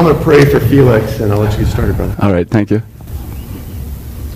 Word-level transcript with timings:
I'm 0.00 0.06
going 0.06 0.16
to 0.16 0.24
pray 0.24 0.46
for 0.46 0.60
Felix, 0.60 1.20
and 1.20 1.30
I'll 1.30 1.40
let 1.40 1.52
you 1.58 1.66
get 1.66 1.70
started, 1.70 1.94
brother. 1.94 2.16
All 2.22 2.32
right, 2.32 2.48
thank 2.48 2.70
you. 2.70 2.80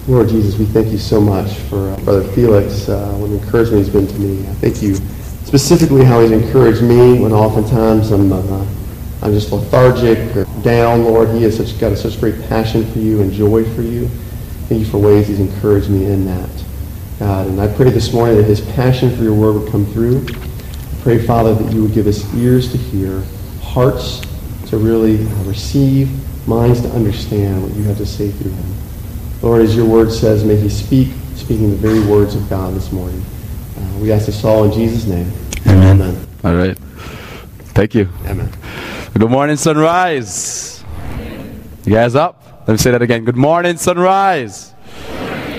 Lord 0.07 0.29
Jesus, 0.29 0.59
we 0.59 0.67
thank 0.67 0.89
you 0.89 0.99
so 0.99 1.23
much 1.23 1.55
for 1.55 1.89
uh, 1.89 1.97
Brother 2.01 2.23
Felix, 2.35 2.87
uh, 2.91 3.15
what 3.15 3.31
an 3.31 3.39
encouragement 3.39 3.83
he's 3.83 3.89
been 3.89 4.07
to 4.07 4.19
me. 4.19 4.47
I 4.47 4.53
thank 4.57 4.83
you 4.83 4.97
specifically 4.97 6.05
how 6.05 6.21
he's 6.21 6.33
encouraged 6.33 6.83
me 6.83 7.19
when 7.19 7.33
oftentimes 7.33 8.11
I'm, 8.11 8.31
uh, 8.31 8.67
I'm 9.23 9.33
just 9.33 9.53
lethargic 9.53 10.37
or 10.37 10.45
down, 10.61 11.03
Lord. 11.03 11.31
He 11.31 11.43
has 11.45 11.57
such, 11.57 11.81
got 11.81 11.93
a, 11.93 11.97
such 11.97 12.21
great 12.21 12.39
passion 12.43 12.85
for 12.93 12.99
you 12.99 13.23
and 13.23 13.33
joy 13.33 13.65
for 13.75 13.81
you. 13.81 14.09
Thank 14.69 14.81
you 14.81 14.87
for 14.87 14.99
ways 14.99 15.29
he's 15.29 15.41
encouraged 15.41 15.89
me 15.89 16.05
in 16.05 16.27
that. 16.27 16.51
God, 17.21 17.47
and 17.47 17.59
I 17.59 17.75
pray 17.75 17.89
this 17.89 18.13
morning 18.13 18.37
that 18.37 18.45
his 18.45 18.61
passion 18.73 19.17
for 19.17 19.23
your 19.23 19.33
word 19.33 19.63
would 19.63 19.73
come 19.73 19.87
through. 19.87 20.27
I 20.29 21.03
pray, 21.03 21.27
Father, 21.27 21.55
that 21.55 21.73
you 21.73 21.85
would 21.85 21.95
give 21.95 22.07
us 22.07 22.23
ears 22.35 22.71
to 22.73 22.77
hear, 22.77 23.23
hearts 23.63 24.21
to 24.75 24.85
really 24.85 25.17
receive, 25.47 26.11
minds 26.49 26.81
to 26.81 26.89
understand 26.91 27.63
what 27.63 27.73
you 27.75 27.85
have 27.85 27.97
to 27.97 28.05
say 28.05 28.31
through 28.31 28.51
him. 28.51 28.75
Lord, 29.41 29.63
as 29.63 29.77
your 29.77 29.87
word 29.87 30.11
says, 30.11 30.45
may 30.45 30.57
he 30.57 30.69
speak, 30.69 31.09
speaking 31.37 31.71
the 31.71 31.77
very 31.77 32.05
words 32.05 32.35
of 32.35 32.49
God 32.51 32.75
this 32.75 32.91
morning. 32.91 33.25
Uh, 33.79 33.99
we 33.99 34.11
ask 34.11 34.27
this 34.27 34.45
all 34.45 34.65
in 34.65 34.73
Jesus' 34.73 35.07
name. 35.07 35.31
Amen. 35.67 36.03
Amen. 36.03 36.27
All 36.43 36.55
right. 36.57 36.77
Thank 37.75 37.95
you. 37.95 38.09
Amen. 38.27 38.51
Good 39.17 39.31
morning, 39.31 39.57
sunrise. 39.57 40.83
You 41.85 41.93
guys 41.93 42.17
up? 42.17 42.43
Let 42.67 42.71
me 42.71 42.77
say 42.79 42.91
that 42.91 43.03
again. 43.03 43.25
Good 43.25 43.37
morning, 43.37 43.77
sunrise. 43.77 44.75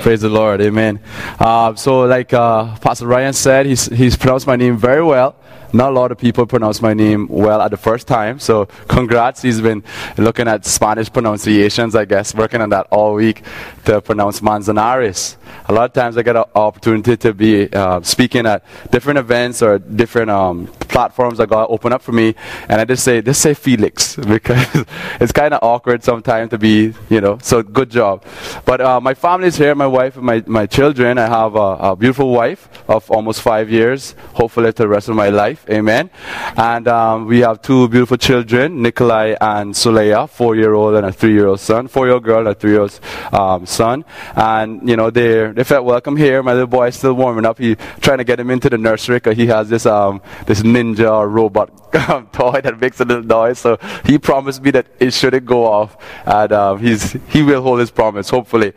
Praise 0.02 0.22
the 0.22 0.30
Lord. 0.30 0.60
Amen. 0.60 1.00
Uh, 1.40 1.74
so, 1.76 2.02
like 2.02 2.34
uh, 2.34 2.76
Pastor 2.78 3.08
Ryan 3.08 3.32
said, 3.32 3.66
he's, 3.66 3.86
he's 3.86 4.18
pronounced 4.18 4.46
my 4.46 4.58
name 4.58 4.78
very 4.78 5.04
well. 5.04 5.38
Not 5.76 5.92
a 5.92 5.94
lot 5.94 6.14
of 6.14 6.18
people 6.18 6.46
pronounce 6.46 6.82
my 6.82 6.94
name 6.94 7.28
well 7.28 7.62
at 7.62 7.70
the 7.70 7.76
first 7.76 8.08
time. 8.08 8.40
So, 8.40 8.68
congrats. 8.88 9.42
He's 9.42 9.60
been 9.60 9.84
looking 10.18 10.48
at 10.48 10.66
Spanish 10.66 11.12
pronunciations, 11.12 11.96
I 11.96 12.06
guess, 12.06 12.34
working 12.34 12.62
on 12.62 12.70
that 12.70 12.88
all 12.92 13.16
week 13.16 13.44
to 13.84 14.00
pronounce 14.00 14.42
Manzanares. 14.42 15.36
A 15.68 15.74
lot 15.74 15.84
of 15.84 15.94
times 15.94 16.18
I 16.18 16.24
get 16.24 16.38
an 16.38 16.46
opportunity 16.56 17.18
to 17.18 17.34
be 17.34 17.68
uh, 17.74 18.02
speaking 18.04 18.46
at 18.46 18.64
different 18.90 19.20
events 19.20 19.62
or 19.62 19.80
different 19.80 20.32
um, 20.32 20.68
platforms 20.80 21.40
that 21.40 21.50
God 21.50 21.68
open 21.70 21.92
up 21.92 22.02
for 22.02 22.14
me, 22.14 22.36
and 22.70 22.80
I 22.80 22.86
just 22.86 23.04
say, 23.04 23.22
just 23.22 23.42
say 23.42 23.54
Felix 23.54 24.16
because 24.36 24.86
it's 25.20 25.34
kind 25.34 25.54
of 25.54 25.60
awkward 25.62 26.04
sometimes 26.04 26.52
to 26.52 26.58
be, 26.58 26.94
you 27.10 27.20
know. 27.20 27.38
So 27.42 27.62
good 27.64 27.90
job. 27.90 28.24
But 28.64 28.80
uh, 28.80 29.02
my 29.02 29.14
family 29.14 29.48
is 29.48 29.58
here, 29.58 29.76
my 29.76 29.88
wife 29.88 30.16
and 30.16 30.26
my, 30.26 30.42
my 30.46 30.66
children. 30.66 31.18
I 31.18 31.28
have 31.28 31.56
a, 31.56 31.90
a, 31.90 31.96
beautiful 31.96 32.32
wife 32.32 32.70
of 32.88 33.10
almost 33.12 33.42
five 33.42 33.70
years, 33.70 34.16
hopefully 34.34 34.72
to 34.72 34.84
the 34.84 34.88
rest 34.88 35.10
of 35.10 35.16
my 35.16 35.30
life. 35.30 35.65
Amen. 35.70 36.10
And 36.58 36.88
um, 36.88 37.26
we 37.26 37.40
have 37.40 37.62
two 37.62 37.88
beautiful 37.90 38.18
children, 38.18 38.82
Nikolai 38.82 39.36
and 39.42 39.74
Suleya, 39.74 40.30
four-year-old 40.30 40.96
and 40.96 41.06
a 41.06 41.12
three-year-old 41.12 41.60
son, 41.60 41.88
four-year-old 41.88 42.24
girl 42.24 42.40
and 42.40 42.50
a 42.50 42.54
three-year-old 42.54 43.00
um, 43.32 43.66
son. 43.66 44.06
And 44.36 44.88
you 44.88 44.96
know 44.96 45.10
they 45.10 45.52
they 45.52 45.64
felt 45.64 45.86
welcome 45.86 46.18
here. 46.18 46.44
My 46.44 46.54
little 46.54 46.68
boy 46.68 46.88
is 46.88 46.96
still 46.96 47.14
warming 47.14 47.46
up. 47.46 47.58
He 47.58 47.76
trying 48.02 48.20
to 48.20 48.24
get 48.24 48.40
him 48.40 48.50
into 48.52 48.70
the 48.70 48.78
nursery 48.78 49.18
because 49.18 49.38
he 49.38 49.48
has 49.48 49.70
this 49.70 49.86
um 49.86 50.22
this 50.46 50.62
ninja 50.62 51.30
robot 51.30 51.72
toy 52.34 52.62
that 52.62 52.80
makes 52.80 53.00
a 53.00 53.06
little 53.06 53.24
noise. 53.24 53.60
So 53.60 53.78
he 54.06 54.18
promised 54.18 54.62
me 54.62 54.72
that 54.72 54.88
it 55.00 55.14
shouldn't 55.14 55.46
go 55.46 55.66
off, 55.66 55.98
and 56.26 56.52
um, 56.52 56.80
he's 56.80 57.14
he 57.30 57.42
will 57.44 57.62
hold 57.62 57.80
his 57.80 57.92
promise, 57.92 58.30
hopefully. 58.30 58.74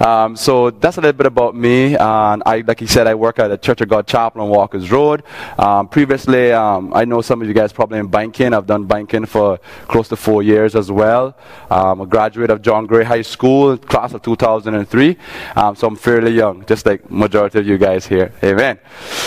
Um, 0.00 0.36
so 0.36 0.70
that's 0.70 0.96
a 0.96 1.00
little 1.00 1.16
bit 1.16 1.26
about 1.26 1.54
me. 1.54 1.96
And 1.96 2.42
I, 2.46 2.62
like 2.66 2.80
he 2.80 2.86
said, 2.86 3.06
I 3.06 3.14
work 3.14 3.38
at 3.38 3.48
the 3.48 3.58
Church 3.58 3.80
of 3.80 3.88
God 3.88 4.06
Chapel 4.06 4.42
on 4.42 4.48
Walker's 4.48 4.90
Road. 4.90 5.22
Um, 5.58 5.88
previously, 5.88 6.29
um, 6.34 6.92
I 6.94 7.04
know 7.04 7.20
some 7.20 7.42
of 7.42 7.48
you 7.48 7.54
guys 7.54 7.72
probably 7.72 7.98
in 7.98 8.08
banking. 8.08 8.54
I've 8.54 8.66
done 8.66 8.84
banking 8.84 9.26
for 9.26 9.58
close 9.88 10.08
to 10.08 10.16
four 10.16 10.42
years 10.42 10.74
as 10.74 10.90
well. 10.90 11.36
I'm 11.70 12.00
a 12.00 12.06
graduate 12.06 12.50
of 12.50 12.62
John 12.62 12.86
Gray 12.86 13.04
High 13.04 13.22
School, 13.22 13.76
class 13.76 14.12
of 14.14 14.22
2003. 14.22 15.16
Um, 15.56 15.76
so 15.76 15.86
I'm 15.86 15.96
fairly 15.96 16.32
young, 16.32 16.64
just 16.66 16.86
like 16.86 17.10
majority 17.10 17.58
of 17.58 17.66
you 17.66 17.78
guys 17.78 18.06
here. 18.06 18.32
Amen. 18.42 18.78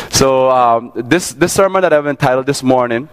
So 0.09 0.50
um, 0.50 0.91
this 0.96 1.34
this 1.34 1.53
sermon 1.53 1.81
that 1.81 1.94
I've 1.94 2.08
entitled 2.08 2.46
this 2.46 2.64
morning 2.64 3.09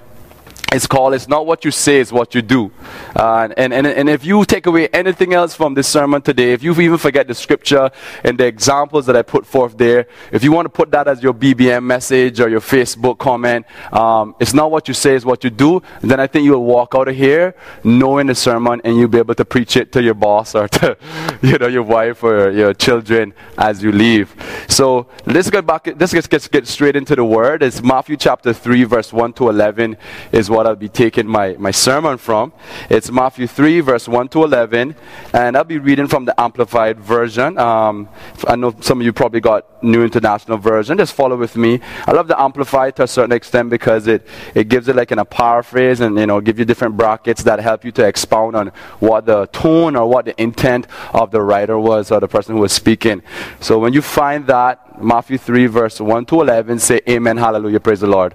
it's 0.73 0.87
called 0.87 1.15
It's 1.15 1.27
Not 1.27 1.47
What 1.47 1.65
You 1.65 1.73
Say, 1.73 2.01
It's 2.01 2.13
What 2.13 2.33
You 2.35 2.43
Do. 2.43 2.71
Uh, 3.17 3.49
and, 3.57 3.73
and, 3.73 3.87
and 3.87 4.09
if 4.09 4.25
you 4.25 4.45
take 4.45 4.67
away 4.67 4.87
anything 4.89 5.35
else 5.35 5.55
from 5.55 5.75
this 5.75 5.89
sermon 5.89 6.23
today, 6.23 6.53
if 6.53 6.63
you 6.63 6.73
even 6.81 6.97
forget 6.97 7.27
the 7.27 7.35
scripture 7.35 7.91
and 8.23 8.39
the 8.39 8.47
examples 8.47 9.07
that 9.07 9.17
I 9.17 9.23
put 9.23 9.45
forth 9.47 9.77
there, 9.77 10.07
if 10.31 10.45
you 10.45 10.53
want 10.53 10.67
to 10.67 10.71
put 10.71 10.93
that 10.93 11.09
as 11.09 11.23
your 11.23 11.35
BBM 11.35 11.83
message 11.83 12.41
or 12.41 12.49
your 12.49 12.61
Facebook 12.61 13.19
comment, 13.19 13.67
um, 13.93 14.37
it's 14.39 14.55
not 14.55 14.71
what 14.71 14.87
you 14.87 14.95
say, 14.95 15.17
it's 15.17 15.25
what 15.25 15.43
you 15.43 15.51
do, 15.51 15.83
then 16.03 16.21
I 16.21 16.29
think 16.29 16.45
you'll 16.45 16.65
walk 16.65 16.95
out 16.95 17.09
of 17.09 17.17
here 17.17 17.55
knowing 17.83 18.29
the 18.29 18.35
sermon 18.35 18.81
and 18.85 18.97
you'll 18.97 19.09
be 19.09 19.19
able 19.19 19.35
to 19.35 19.45
preach 19.45 19.77
it 19.77 19.91
to 19.93 20.03
your 20.03 20.15
boss 20.15 20.55
or 20.55 20.69
to 20.81 20.97
you 21.43 21.59
know, 21.59 21.67
your 21.67 21.83
wife 21.83 22.23
or 22.23 22.51
your 22.53 22.75
children 22.75 23.35
as 23.59 23.83
you 23.83 23.91
leave. 23.91 24.33
So 24.69 25.09
let's 25.27 25.51
get 25.51 25.67
back, 25.67 25.89
let's 25.99 26.13
get, 26.13 26.31
get, 26.31 26.49
get 26.51 26.67
straight 26.69 26.95
into 26.95 27.17
the 27.17 27.25
word. 27.25 27.65
It's 27.65 27.83
Matthew 27.83 28.17
chapter 28.17 28.53
3, 28.53 28.85
verse 28.85 29.13
1 29.13 29.33
to 29.33 29.49
11 29.49 29.97
is 30.31 30.49
what 30.49 30.60
what 30.61 30.67
I'll 30.67 30.77
be 30.77 30.91
taking 30.91 31.27
my, 31.27 31.57
my 31.59 31.71
sermon 31.71 32.19
from. 32.19 32.53
It's 32.91 33.11
Matthew 33.11 33.47
3, 33.47 33.81
verse 33.81 34.07
1 34.07 34.29
to 34.29 34.45
11, 34.45 34.95
and 35.33 35.57
I'll 35.57 35.65
be 35.65 35.79
reading 35.79 36.07
from 36.07 36.27
the 36.27 36.39
Amplified 36.39 37.01
Version. 37.01 37.57
Um, 37.57 38.11
I 38.47 38.57
know 38.57 38.75
some 38.81 39.01
of 39.01 39.07
you 39.07 39.15
probably 39.15 39.41
got 39.41 39.83
New 39.83 40.05
International 40.05 40.59
Version. 40.59 40.99
Just 40.99 41.15
follow 41.15 41.39
with 41.39 41.57
me. 41.57 41.81
I 42.07 42.13
love 42.13 42.29
the 42.29 42.39
Amplified 42.39 42.95
to 42.97 43.05
a 43.05 43.09
certain 43.09 43.33
extent 43.33 43.71
because 43.71 44.07
it, 44.07 44.29
it 44.55 44.69
gives 44.69 44.89
it 44.89 44.97
like 44.97 45.11
in 45.13 45.19
a 45.19 45.25
paraphrase 45.25 46.01
and, 46.01 46.19
you 46.19 46.27
know, 46.27 46.43
give 46.43 46.59
you 46.59 46.67
different 46.67 46.95
brackets 46.95 47.43
that 47.45 47.59
help 47.59 47.83
you 47.83 47.93
to 47.93 48.07
expound 48.07 48.55
on 48.55 48.69
what 48.99 49.25
the 49.25 49.47
tone 49.47 49.97
or 49.97 50.07
what 50.07 50.27
the 50.27 50.39
intent 50.39 50.87
of 51.15 51.31
the 51.31 51.41
writer 51.41 51.79
was 51.79 52.11
or 52.11 52.21
the 52.21 52.29
person 52.29 52.55
who 52.55 52.61
was 52.61 52.73
speaking. 52.73 53.23
So 53.61 53.79
when 53.79 53.95
you 53.95 54.03
find 54.03 54.47
that, 54.49 55.03
Matthew 55.03 55.39
3, 55.39 55.69
verse 55.69 55.99
1 55.99 56.27
to 56.27 56.43
11, 56.43 56.81
say 56.81 57.01
Amen, 57.09 57.39
Hallelujah, 57.39 57.81
praise 57.81 58.01
the 58.01 58.07
Lord. 58.07 58.35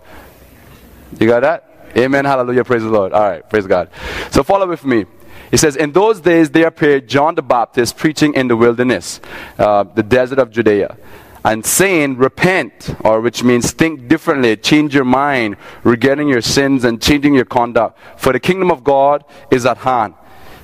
You 1.19 1.27
got 1.27 1.41
that? 1.41 1.74
Amen. 1.97 2.25
Hallelujah. 2.25 2.63
Praise 2.63 2.83
the 2.83 2.89
Lord. 2.89 3.13
All 3.13 3.22
right. 3.22 3.50
Praise 3.50 3.67
God. 3.67 3.89
So 4.31 4.44
follow 4.44 4.67
with 4.67 4.83
me. 4.85 5.06
He 5.51 5.57
says, 5.57 5.75
In 5.75 5.91
those 5.91 6.19
days 6.19 6.50
there 6.50 6.67
appeared 6.67 7.07
John 7.07 7.35
the 7.35 7.41
Baptist 7.41 7.97
preaching 7.97 8.33
in 8.33 8.47
the 8.47 8.57
wilderness, 8.57 9.22
uh, 9.57 9.83
the 9.83 10.03
desert 10.03 10.39
of 10.39 10.51
Judea, 10.51 10.97
and 11.45 11.66
saying, 11.66 12.17
Repent, 12.17 12.95
or 13.01 13.22
which 13.22 13.44
means 13.44 13.72
think 13.72 14.07
differently, 14.07 14.57
change 14.57 14.95
your 14.95 15.05
mind 15.05 15.57
regarding 15.84 16.28
your 16.28 16.41
sins 16.41 16.84
and 16.84 17.01
changing 17.01 17.35
your 17.35 17.45
conduct, 17.45 17.97
for 18.17 18.34
the 18.34 18.39
kingdom 18.39 18.72
of 18.72 18.84
God 18.84 19.23
is 19.51 19.66
at 19.66 19.78
hand. 19.78 20.16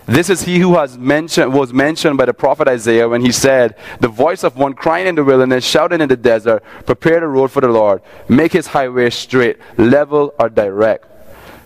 This 0.08 0.30
is 0.30 0.42
he 0.42 0.60
who 0.60 0.76
has 0.76 0.98
mentioned, 0.98 1.54
was 1.54 1.72
mentioned 1.72 2.18
by 2.18 2.26
the 2.26 2.34
prophet 2.34 2.68
Isaiah 2.68 3.08
when 3.08 3.22
he 3.22 3.32
said, 3.32 3.76
The 4.00 4.08
voice 4.08 4.44
of 4.44 4.58
one 4.58 4.74
crying 4.74 5.08
in 5.08 5.16
the 5.16 5.24
wilderness, 5.24 5.64
shouting 5.64 6.02
in 6.02 6.10
the 6.10 6.18
desert, 6.18 6.64
Prepare 6.86 7.22
the 7.22 7.28
road 7.28 7.52
for 7.52 7.62
the 7.62 7.70
Lord, 7.70 8.02
make 8.28 8.52
his 8.52 8.68
highway 8.68 9.12
straight, 9.12 9.58
level 9.78 10.34
or 10.40 10.50
direct. 10.50 11.11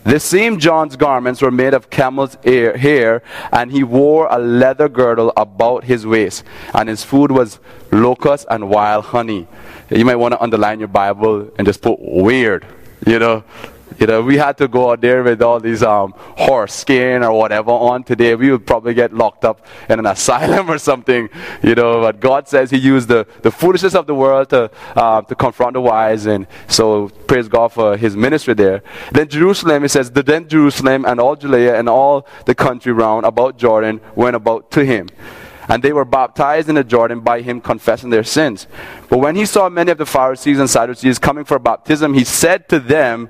The 0.05 0.19
same 0.19 0.59
John's 0.59 0.95
garments 0.95 1.41
were 1.41 1.49
made 1.49 1.73
of 1.73 1.89
camel's 1.89 2.37
hair, 2.43 3.23
and 3.51 3.71
he 3.71 3.83
wore 3.83 4.27
a 4.29 4.37
leather 4.37 4.87
girdle 4.87 5.33
about 5.35 5.83
his 5.83 6.05
waist, 6.05 6.43
and 6.75 6.87
his 6.87 7.03
food 7.03 7.31
was 7.31 7.59
locusts 7.91 8.45
and 8.49 8.69
wild 8.69 9.05
honey. 9.05 9.47
You 9.89 10.05
might 10.05 10.17
want 10.17 10.33
to 10.33 10.41
underline 10.41 10.77
your 10.77 10.89
Bible 10.89 11.49
and 11.57 11.65
just 11.65 11.81
put 11.81 11.97
weird, 11.99 12.67
you 13.07 13.17
know. 13.17 13.43
You 13.99 14.07
know, 14.07 14.21
we 14.21 14.37
had 14.37 14.57
to 14.57 14.67
go 14.67 14.91
out 14.91 15.01
there 15.01 15.23
with 15.23 15.41
all 15.41 15.59
these 15.59 15.83
um, 15.83 16.13
horse 16.17 16.73
skin 16.73 17.23
or 17.23 17.31
whatever 17.37 17.71
on 17.71 18.03
today. 18.03 18.35
We 18.35 18.51
would 18.51 18.65
probably 18.65 18.93
get 18.93 19.13
locked 19.13 19.45
up 19.45 19.65
in 19.89 19.99
an 19.99 20.05
asylum 20.15 20.69
or 20.69 20.77
something. 20.77 21.29
You 21.63 21.75
know, 21.75 22.01
but 22.01 22.19
God 22.19 22.47
says 22.47 22.71
He 22.71 22.77
used 22.77 23.07
the, 23.07 23.27
the 23.41 23.51
foolishness 23.51 23.95
of 23.95 24.07
the 24.07 24.15
world 24.15 24.49
to, 24.49 24.69
uh, 24.95 25.21
to 25.21 25.35
confront 25.35 25.73
the 25.73 25.81
wise. 25.81 26.25
And 26.25 26.47
so 26.67 27.09
praise 27.27 27.47
God 27.47 27.71
for 27.71 27.97
His 27.97 28.15
ministry 28.15 28.53
there. 28.53 28.83
Then 29.11 29.27
Jerusalem, 29.27 29.83
it 29.83 29.89
says, 29.89 30.11
then 30.11 30.47
Jerusalem 30.47 31.05
and 31.05 31.19
all 31.19 31.35
Judea 31.35 31.77
and 31.77 31.87
all 31.87 32.27
the 32.45 32.55
country 32.55 32.91
round 32.91 33.25
about 33.25 33.57
Jordan 33.57 34.01
went 34.15 34.35
about 34.35 34.71
to 34.71 34.83
Him 34.83 35.07
and 35.67 35.83
they 35.83 35.93
were 35.93 36.05
baptized 36.05 36.69
in 36.69 36.75
the 36.75 36.83
Jordan 36.83 37.21
by 37.21 37.41
him 37.41 37.61
confessing 37.61 38.09
their 38.09 38.23
sins. 38.23 38.67
But 39.09 39.19
when 39.19 39.35
he 39.35 39.45
saw 39.45 39.69
many 39.69 39.91
of 39.91 39.97
the 39.97 40.05
Pharisees 40.05 40.59
and 40.59 40.69
Sadducees 40.69 41.19
coming 41.19 41.43
for 41.45 41.59
baptism, 41.59 42.13
he 42.13 42.23
said 42.23 42.69
to 42.69 42.79
them, 42.79 43.29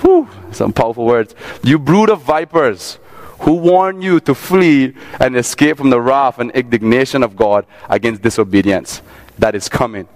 Whew, 0.00 0.28
some 0.52 0.72
powerful 0.72 1.04
words. 1.04 1.34
You 1.62 1.78
brood 1.78 2.10
of 2.10 2.22
vipers, 2.22 2.98
who 3.40 3.54
warn 3.54 4.00
you 4.00 4.20
to 4.20 4.34
flee 4.34 4.94
and 5.20 5.36
escape 5.36 5.76
from 5.76 5.90
the 5.90 6.00
wrath 6.00 6.38
and 6.38 6.50
indignation 6.52 7.22
of 7.22 7.36
God 7.36 7.66
against 7.88 8.22
disobedience 8.22 9.02
that 9.38 9.54
is 9.54 9.68
coming. 9.68 10.08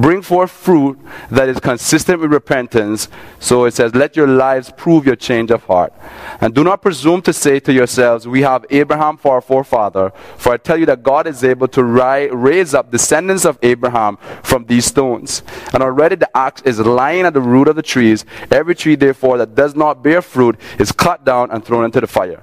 Bring 0.00 0.22
forth 0.22 0.50
fruit 0.50 0.98
that 1.30 1.48
is 1.48 1.58
consistent 1.60 2.20
with 2.20 2.32
repentance. 2.32 3.08
So 3.38 3.64
it 3.64 3.74
says, 3.74 3.94
Let 3.94 4.16
your 4.16 4.26
lives 4.26 4.72
prove 4.76 5.06
your 5.06 5.16
change 5.16 5.50
of 5.50 5.64
heart. 5.64 5.92
And 6.40 6.54
do 6.54 6.64
not 6.64 6.82
presume 6.82 7.22
to 7.22 7.32
say 7.32 7.60
to 7.60 7.72
yourselves, 7.72 8.26
We 8.26 8.42
have 8.42 8.64
Abraham 8.70 9.16
for 9.16 9.34
our 9.34 9.40
forefather. 9.40 10.12
For 10.36 10.52
I 10.52 10.56
tell 10.56 10.76
you 10.76 10.86
that 10.86 11.02
God 11.02 11.26
is 11.26 11.42
able 11.44 11.68
to 11.68 11.82
ri- 11.82 12.28
raise 12.30 12.74
up 12.74 12.90
descendants 12.90 13.44
of 13.44 13.58
Abraham 13.62 14.18
from 14.42 14.64
these 14.66 14.86
stones. 14.86 15.42
And 15.72 15.82
already 15.82 16.16
the 16.16 16.36
axe 16.36 16.62
is 16.62 16.78
lying 16.78 17.24
at 17.24 17.34
the 17.34 17.40
root 17.40 17.68
of 17.68 17.76
the 17.76 17.82
trees. 17.82 18.24
Every 18.50 18.74
tree, 18.74 18.96
therefore, 18.96 19.38
that 19.38 19.54
does 19.54 19.74
not 19.74 20.02
bear 20.02 20.22
fruit 20.22 20.58
is 20.78 20.92
cut 20.92 21.24
down 21.24 21.50
and 21.50 21.64
thrown 21.64 21.84
into 21.84 22.00
the 22.00 22.06
fire. 22.06 22.42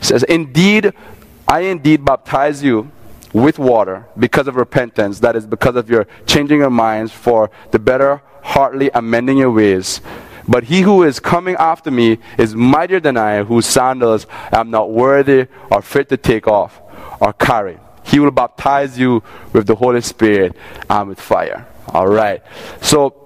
It 0.00 0.04
says, 0.04 0.22
Indeed, 0.24 0.92
I 1.46 1.60
indeed 1.60 2.04
baptize 2.04 2.62
you 2.62 2.90
with 3.34 3.58
water 3.58 4.06
because 4.18 4.48
of 4.48 4.56
repentance. 4.56 5.20
That 5.20 5.36
is 5.36 5.46
because 5.46 5.76
of 5.76 5.90
your 5.90 6.06
changing 6.24 6.60
your 6.60 6.70
minds 6.70 7.12
for 7.12 7.50
the 7.72 7.78
better, 7.78 8.22
heartily 8.42 8.90
amending 8.94 9.36
your 9.36 9.50
ways. 9.50 10.00
But 10.48 10.64
he 10.64 10.82
who 10.82 11.02
is 11.02 11.20
coming 11.20 11.56
after 11.56 11.90
me 11.90 12.18
is 12.38 12.54
mightier 12.54 13.00
than 13.00 13.16
I, 13.16 13.42
whose 13.42 13.66
sandals 13.66 14.26
I 14.52 14.60
am 14.60 14.70
not 14.70 14.90
worthy 14.90 15.48
or 15.70 15.82
fit 15.82 16.08
to 16.10 16.16
take 16.16 16.46
off 16.46 16.80
or 17.20 17.32
carry. 17.32 17.78
He 18.04 18.20
will 18.20 18.30
baptize 18.30 18.98
you 18.98 19.22
with 19.52 19.66
the 19.66 19.74
Holy 19.74 20.02
Spirit 20.02 20.54
and 20.88 21.08
with 21.08 21.20
fire. 21.20 21.66
All 21.88 22.06
right. 22.06 22.42
So 22.82 23.23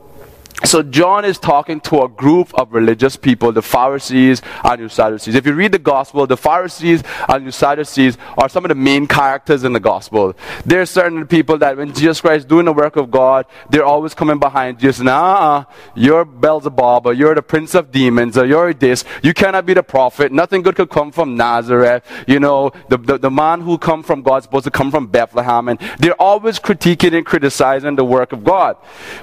so 0.64 0.82
John 0.82 1.25
is 1.25 1.38
talking 1.38 1.81
to 1.82 2.02
a 2.02 2.08
group 2.08 2.52
of 2.58 2.72
religious 2.72 3.16
people, 3.16 3.52
the 3.52 3.62
Pharisees 3.62 4.43
and 4.64 4.84
the 4.84 4.90
Sadducees. 4.90 5.34
If 5.34 5.46
you 5.46 5.55
read 5.55 5.72
the 5.72 5.78
gospel, 5.78 6.26
the 6.26 6.37
Pharisees 6.37 7.02
and 7.28 7.46
the 7.46 7.52
Sadducees 7.52 8.19
are 8.37 8.49
some 8.49 8.64
of 8.64 8.69
the 8.70 8.75
main 8.75 9.06
characters 9.06 9.64
in 9.64 9.72
the 9.72 9.81
gospel. 9.81 10.34
There 10.66 10.81
are 10.81 10.87
certain 10.87 11.26
people 11.26 11.58
that 11.58 11.76
when 11.76 11.94
Jesus 11.94 12.20
Christ 12.20 12.38
is 12.38 12.44
doing 12.44 12.64
the 12.66 12.72
work 12.72 12.96
of 12.96 13.10
God, 13.10 13.46
they're 13.70 13.84
always 13.84 14.14
coming 14.14 14.38
behind 14.38 14.81
Jesus. 14.81 15.02
Nah, 15.02 15.64
you're 15.94 16.25
Beelzebub, 16.25 17.06
or 17.06 17.12
you're 17.12 17.34
the 17.34 17.43
prince 17.43 17.75
of 17.75 17.93
demons, 17.93 18.37
or 18.37 18.44
you're 18.44 18.75
this. 18.75 19.05
You 19.22 19.34
cannot 19.34 19.64
be 19.64 19.75
the 19.75 19.82
prophet. 19.82 20.32
Nothing 20.32 20.62
good 20.62 20.75
could 20.75 20.90
come 20.90 21.12
from 21.12 21.37
Nazareth. 21.37 22.05
You 22.26 22.40
know, 22.40 22.72
the, 22.88 22.99
the, 22.99 23.19
the 23.19 23.31
man 23.31 23.60
who 23.60 23.78
come 23.78 24.02
from 24.02 24.22
God 24.22 24.38
is 24.38 24.44
supposed 24.44 24.64
to 24.64 24.70
come 24.70 24.90
from 24.90 25.06
Bethlehem. 25.06 25.69
And 25.69 25.78
they're 25.99 26.20
always 26.20 26.58
critiquing 26.58 27.16
and 27.16 27.25
criticizing 27.25 27.96
the 27.96 28.05
work 28.05 28.32
of 28.32 28.44
God. 28.44 28.76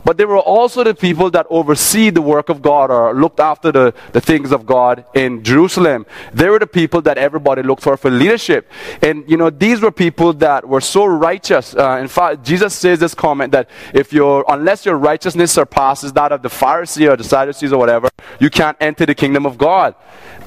But 0.03 0.17
there 0.17 0.27
were 0.27 0.39
also 0.39 0.83
the 0.83 0.95
people 0.95 1.24
people 1.25 1.31
that 1.31 1.47
oversee 1.49 2.11
the 2.11 2.21
work 2.21 2.49
of 2.49 2.61
God 2.61 2.91
or 2.91 3.13
looked 3.13 3.39
after 3.39 3.71
the, 3.71 3.93
the 4.11 4.21
things 4.21 4.51
of 4.51 4.65
God 4.65 5.05
in 5.15 5.43
Jerusalem. 5.43 6.05
They 6.33 6.49
were 6.49 6.59
the 6.59 6.67
people 6.67 7.01
that 7.01 7.17
everybody 7.17 7.63
looked 7.63 7.81
for 7.81 7.97
for 7.97 8.11
leadership. 8.11 8.69
And, 9.01 9.23
you 9.27 9.37
know, 9.37 9.49
these 9.49 9.81
were 9.81 9.91
people 9.91 10.33
that 10.33 10.67
were 10.67 10.81
so 10.81 11.05
righteous. 11.05 11.75
Uh, 11.75 11.97
in 12.01 12.07
fact, 12.07 12.43
Jesus 12.43 12.75
says 12.75 12.99
this 12.99 13.15
comment 13.15 13.51
that 13.53 13.69
if 13.93 14.13
your, 14.13 14.45
unless 14.47 14.85
your 14.85 14.97
righteousness 14.97 15.51
surpasses 15.51 16.13
that 16.13 16.31
of 16.31 16.41
the 16.41 16.49
Pharisee 16.49 17.09
or 17.09 17.17
the 17.17 17.23
Sadducees 17.23 17.73
or 17.73 17.79
whatever, 17.79 18.09
you 18.39 18.49
can't 18.49 18.77
enter 18.79 19.05
the 19.05 19.15
kingdom 19.15 19.45
of 19.45 19.57
God. 19.57 19.95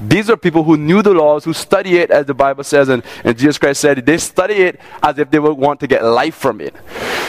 These 0.01 0.29
are 0.29 0.37
people 0.37 0.63
who 0.63 0.77
knew 0.77 1.01
the 1.01 1.13
laws, 1.13 1.43
who 1.43 1.53
study 1.53 1.97
it, 1.97 2.09
as 2.09 2.25
the 2.25 2.33
Bible 2.33 2.63
says, 2.63 2.87
and, 2.87 3.03
and 3.25 3.37
Jesus 3.37 3.57
Christ 3.57 3.81
said, 3.81 4.05
they 4.05 4.17
study 4.17 4.55
it 4.69 4.79
as 5.03 5.19
if 5.19 5.29
they 5.29 5.39
would 5.39 5.57
want 5.57 5.81
to 5.81 5.87
get 5.87 6.03
life 6.03 6.35
from 6.35 6.61
it. 6.61 6.73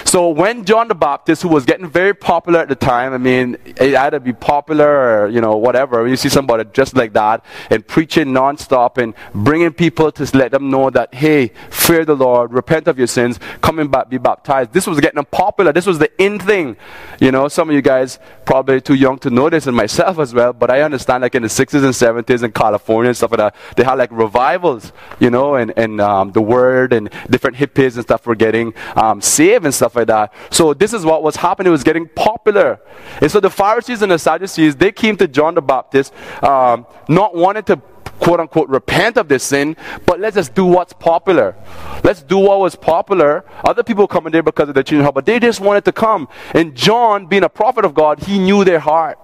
So 0.05 0.31
when 0.31 0.65
John 0.65 0.87
the 0.87 0.95
Baptist, 0.95 1.43
who 1.43 1.49
was 1.49 1.65
getting 1.65 1.89
very 1.89 2.15
popular 2.15 2.61
at 2.61 2.69
the 2.69 2.77
time, 2.77 3.13
I 3.13 3.19
mean, 3.19 3.40
it 3.65 3.95
had 3.95 4.11
to 4.11 4.21
be 4.21 4.33
popular 4.33 4.89
or, 5.25 5.29
you 5.29 5.41
know, 5.41 5.57
whatever. 5.57 6.07
You 6.07 6.17
see 6.17 6.29
somebody 6.29 6.65
just 6.73 6.97
like 6.97 7.13
that 7.15 7.45
and 7.71 7.87
preaching 7.87 8.29
nonstop 8.29 8.99
and 8.99 9.15
bringing 9.35 9.73
people 9.73 10.13
to 10.13 10.37
let 10.37 10.53
them 10.53 10.71
know 10.71 10.91
that, 10.91 11.15
hey, 11.15 11.49
fear 11.71 12.05
the 12.05 12.17
Lord, 12.17 12.53
repent 12.53 12.89
of 12.89 12.99
your 12.99 13.07
sins, 13.07 13.39
come 13.61 13.79
and 13.79 13.95
be 14.09 14.19
baptized. 14.19 14.73
This 14.73 14.87
was 14.87 15.01
getting 15.01 15.25
popular. 15.27 15.73
This 15.73 15.87
was 15.87 15.99
the 15.99 16.11
in 16.23 16.39
thing. 16.39 16.77
You 17.21 17.33
know, 17.33 17.49
some 17.49 17.69
of 17.69 17.75
you 17.75 17.83
guys 17.83 18.19
probably 18.45 18.81
too 18.81 18.95
young 18.95 19.19
to 19.21 19.31
know 19.31 19.49
this 19.49 19.67
and 19.67 19.77
myself 19.77 20.19
as 20.19 20.35
well, 20.35 20.53
but 20.53 20.71
I 20.71 20.83
understand 20.83 21.23
like 21.23 21.35
in 21.35 21.43
the 21.43 21.49
60s 21.49 21.85
and 21.85 22.27
70s 22.27 22.43
in 22.43 22.53
California 22.53 23.09
and 23.11 23.17
stuff 23.17 23.31
like 23.31 23.39
that. 23.39 23.57
They 23.77 23.85
had 23.85 23.95
like 23.95 24.11
revivals, 24.11 24.93
you 25.19 25.31
know, 25.31 25.55
and, 25.55 25.73
and 25.77 26.01
um, 26.01 26.33
the 26.33 26.41
word 26.41 26.93
and 26.93 27.11
different 27.29 27.57
hippies 27.57 27.95
and 27.95 28.03
stuff 28.03 28.27
were 28.27 28.35
getting 28.35 28.75
um, 28.97 29.21
saved 29.21 29.65
and 29.65 29.75
stuff 29.75 29.97
like 29.97 30.09
that. 30.09 30.33
So 30.51 30.75
this 30.75 30.93
is 30.93 31.05
what 31.05 31.23
was 31.23 31.37
happening. 31.37 31.69
It 31.69 31.71
was 31.71 31.85
getting 31.85 32.09
popular. 32.09 32.81
And 33.31 33.35
so 33.35 33.39
the 33.39 33.49
Pharisees 33.49 34.03
and 34.03 34.11
the 34.11 34.19
Sadducees, 34.19 34.75
they 34.75 34.91
came 34.91 35.17
to 35.19 35.29
John 35.29 35.55
the 35.55 35.63
Baptist 35.63 36.13
um, 36.43 36.85
not 37.09 37.33
wanting 37.33 37.63
to 37.63 37.77
quote 38.19 38.41
unquote 38.41 38.69
repent 38.69 39.17
of 39.19 39.29
this 39.29 39.45
sin, 39.45 39.77
but 40.05 40.19
let's 40.19 40.35
just 40.35 40.53
do 40.53 40.65
what's 40.65 40.93
popular. 40.93 41.55
Let's 42.03 42.25
do 42.25 42.39
what 42.39 42.59
was 42.59 42.75
popular. 42.75 43.45
Other 43.65 43.85
people 43.85 44.09
coming 44.09 44.33
there 44.33 44.43
because 44.43 44.69
of 44.69 44.75
the 44.75 44.83
changing 44.83 45.03
heart, 45.03 45.15
but 45.15 45.27
they 45.27 45.39
just 45.39 45.61
wanted 45.61 45.85
to 45.85 45.93
come. 45.93 46.27
And 46.55 46.75
John, 46.75 47.29
being 47.29 47.45
a 47.45 47.49
prophet 47.49 47.85
of 47.85 47.95
God, 47.95 48.19
he 48.19 48.37
knew 48.37 48.65
their 48.65 48.81
heart. 48.81 49.17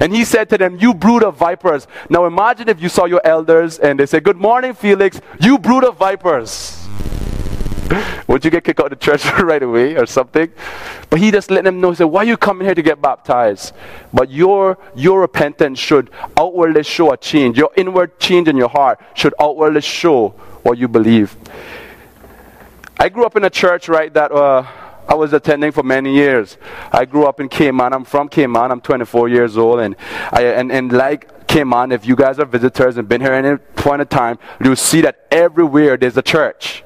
And 0.00 0.14
he 0.14 0.24
said 0.24 0.48
to 0.50 0.56
them, 0.56 0.78
You 0.78 0.94
brood 0.94 1.24
of 1.24 1.36
vipers. 1.36 1.88
Now 2.08 2.26
imagine 2.26 2.68
if 2.68 2.80
you 2.80 2.88
saw 2.88 3.06
your 3.06 3.20
elders 3.24 3.80
and 3.80 3.98
they 3.98 4.06
say, 4.06 4.20
Good 4.20 4.36
morning, 4.36 4.74
Felix, 4.74 5.20
you 5.40 5.58
brood 5.58 5.82
of 5.82 5.96
vipers. 5.96 6.86
Would 8.26 8.44
you 8.44 8.50
get 8.50 8.64
kicked 8.64 8.80
out 8.80 8.92
of 8.92 8.98
the 8.98 9.04
church 9.04 9.24
right 9.42 9.62
away 9.62 9.96
or 9.96 10.06
something? 10.06 10.50
But 11.08 11.20
he 11.20 11.30
just 11.30 11.50
let 11.50 11.64
them 11.64 11.80
know, 11.80 11.90
he 11.90 11.96
said, 11.96 12.04
Why 12.04 12.22
you 12.22 12.36
coming 12.36 12.66
here 12.66 12.74
to 12.74 12.82
get 12.82 13.00
baptized? 13.02 13.72
But 14.12 14.30
your 14.30 14.78
your 14.94 15.20
repentance 15.20 15.78
should 15.78 16.10
outwardly 16.36 16.82
show 16.82 17.12
a 17.12 17.16
change. 17.16 17.58
Your 17.58 17.70
inward 17.76 18.18
change 18.20 18.48
in 18.48 18.56
your 18.56 18.68
heart 18.68 19.00
should 19.14 19.34
outwardly 19.40 19.80
show 19.80 20.28
what 20.62 20.78
you 20.78 20.88
believe. 20.88 21.36
I 22.98 23.08
grew 23.08 23.24
up 23.24 23.34
in 23.34 23.44
a 23.44 23.50
church, 23.50 23.88
right, 23.88 24.12
that 24.12 24.30
uh, 24.30 24.66
I 25.08 25.14
was 25.14 25.32
attending 25.32 25.72
for 25.72 25.82
many 25.82 26.14
years. 26.14 26.58
I 26.92 27.06
grew 27.06 27.24
up 27.24 27.40
in 27.40 27.48
Cayman. 27.48 27.94
I'm 27.94 28.04
from 28.04 28.28
Cayman. 28.28 28.70
I'm 28.70 28.80
24 28.80 29.28
years 29.28 29.56
old. 29.56 29.80
And, 29.80 29.96
I, 30.30 30.42
and, 30.42 30.70
and 30.70 30.92
like 30.92 31.48
Cayman, 31.48 31.92
if 31.92 32.06
you 32.06 32.14
guys 32.14 32.38
are 32.38 32.44
visitors 32.44 32.96
and 32.96 33.08
been 33.08 33.22
here 33.22 33.32
any 33.32 33.56
point 33.74 34.02
of 34.02 34.08
time, 34.08 34.38
you'll 34.62 34.76
see 34.76 35.00
that 35.00 35.26
everywhere 35.30 35.96
there's 35.96 36.16
a 36.16 36.22
church. 36.22 36.84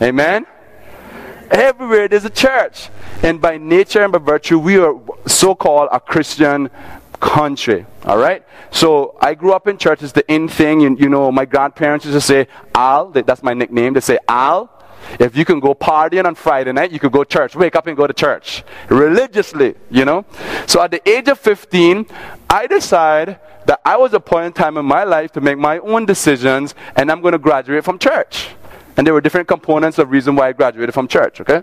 Amen? 0.00 0.46
Everywhere 1.50 2.08
there's 2.08 2.24
a 2.24 2.30
church. 2.30 2.88
And 3.22 3.40
by 3.40 3.58
nature 3.58 4.02
and 4.02 4.12
by 4.12 4.18
virtue, 4.18 4.58
we 4.58 4.78
are 4.78 4.94
so 5.26 5.54
called 5.54 5.88
a 5.92 6.00
Christian 6.00 6.70
country. 7.20 7.86
All 8.04 8.18
right? 8.18 8.44
So 8.70 9.16
I 9.20 9.34
grew 9.34 9.52
up 9.52 9.68
in 9.68 9.78
church. 9.78 10.02
It's 10.02 10.12
the 10.12 10.30
in 10.30 10.48
thing. 10.48 10.80
You, 10.80 10.96
you 10.96 11.08
know, 11.08 11.30
my 11.30 11.44
grandparents 11.44 12.04
used 12.04 12.16
to 12.16 12.20
say, 12.20 12.48
Al, 12.74 13.10
that's 13.10 13.42
my 13.42 13.54
nickname. 13.54 13.94
They 13.94 14.00
say, 14.00 14.18
Al, 14.28 14.70
if 15.20 15.36
you 15.36 15.44
can 15.44 15.60
go 15.60 15.74
partying 15.74 16.24
on 16.24 16.34
Friday 16.34 16.72
night, 16.72 16.90
you 16.90 16.98
could 16.98 17.12
go 17.12 17.24
church. 17.24 17.54
Wake 17.54 17.76
up 17.76 17.86
and 17.86 17.96
go 17.96 18.06
to 18.06 18.12
church. 18.12 18.64
Religiously, 18.88 19.74
you 19.90 20.04
know? 20.04 20.24
So 20.66 20.82
at 20.82 20.90
the 20.90 21.08
age 21.08 21.28
of 21.28 21.38
15, 21.38 22.06
I 22.50 22.66
decided 22.66 23.38
that 23.66 23.80
I 23.84 23.96
was 23.96 24.12
a 24.12 24.20
point 24.20 24.46
in 24.46 24.52
time 24.52 24.76
in 24.76 24.84
my 24.84 25.04
life 25.04 25.32
to 25.32 25.40
make 25.40 25.58
my 25.58 25.78
own 25.78 26.04
decisions 26.04 26.74
and 26.96 27.10
I'm 27.10 27.20
going 27.20 27.32
to 27.32 27.38
graduate 27.38 27.84
from 27.84 27.98
church. 27.98 28.48
And 28.96 29.06
there 29.06 29.14
were 29.14 29.20
different 29.20 29.48
components 29.48 29.98
of 29.98 30.10
reason 30.10 30.36
why 30.36 30.48
I 30.48 30.52
graduated 30.52 30.94
from 30.94 31.08
church, 31.08 31.40
okay? 31.40 31.62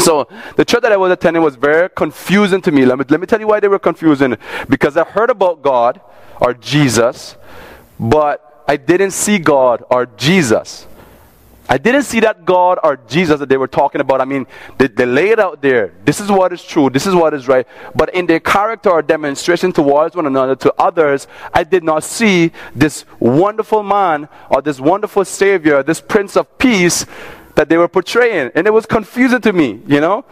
So 0.00 0.28
the 0.56 0.64
church 0.64 0.82
that 0.82 0.92
I 0.92 0.96
was 0.96 1.12
attending 1.12 1.42
was 1.42 1.56
very 1.56 1.88
confusing 1.90 2.60
to 2.62 2.72
me. 2.72 2.84
Let 2.84 2.98
me, 2.98 3.04
let 3.08 3.20
me 3.20 3.26
tell 3.26 3.38
you 3.38 3.46
why 3.46 3.60
they 3.60 3.68
were 3.68 3.78
confusing. 3.78 4.36
Because 4.68 4.96
I 4.96 5.04
heard 5.04 5.30
about 5.30 5.62
God 5.62 6.00
or 6.40 6.54
Jesus, 6.54 7.36
but 7.98 8.64
I 8.66 8.76
didn't 8.76 9.10
see 9.10 9.38
God 9.38 9.84
or 9.90 10.06
Jesus. 10.06 10.86
I 11.70 11.78
didn't 11.78 12.02
see 12.02 12.18
that 12.18 12.44
God 12.44 12.80
or 12.82 12.96
Jesus 12.96 13.38
that 13.38 13.48
they 13.48 13.56
were 13.56 13.68
talking 13.68 14.00
about. 14.00 14.20
I 14.20 14.24
mean, 14.24 14.44
they, 14.76 14.88
they 14.88 15.06
lay 15.06 15.28
it 15.28 15.38
out 15.38 15.62
there. 15.62 15.94
This 16.04 16.18
is 16.18 16.28
what 16.28 16.52
is 16.52 16.64
true. 16.64 16.90
This 16.90 17.06
is 17.06 17.14
what 17.14 17.32
is 17.32 17.46
right. 17.46 17.64
But 17.94 18.12
in 18.12 18.26
their 18.26 18.40
character 18.40 18.90
or 18.90 19.02
demonstration 19.02 19.72
towards 19.72 20.16
one 20.16 20.26
another, 20.26 20.56
to 20.56 20.74
others, 20.76 21.28
I 21.54 21.62
did 21.62 21.84
not 21.84 22.02
see 22.02 22.50
this 22.74 23.04
wonderful 23.20 23.84
man 23.84 24.28
or 24.50 24.60
this 24.62 24.80
wonderful 24.80 25.24
Savior, 25.24 25.84
this 25.84 26.00
Prince 26.00 26.36
of 26.36 26.58
Peace 26.58 27.06
that 27.54 27.68
they 27.68 27.78
were 27.78 27.86
portraying. 27.86 28.50
And 28.56 28.66
it 28.66 28.72
was 28.72 28.84
confusing 28.84 29.40
to 29.42 29.52
me, 29.52 29.80
you 29.86 30.00
know? 30.00 30.24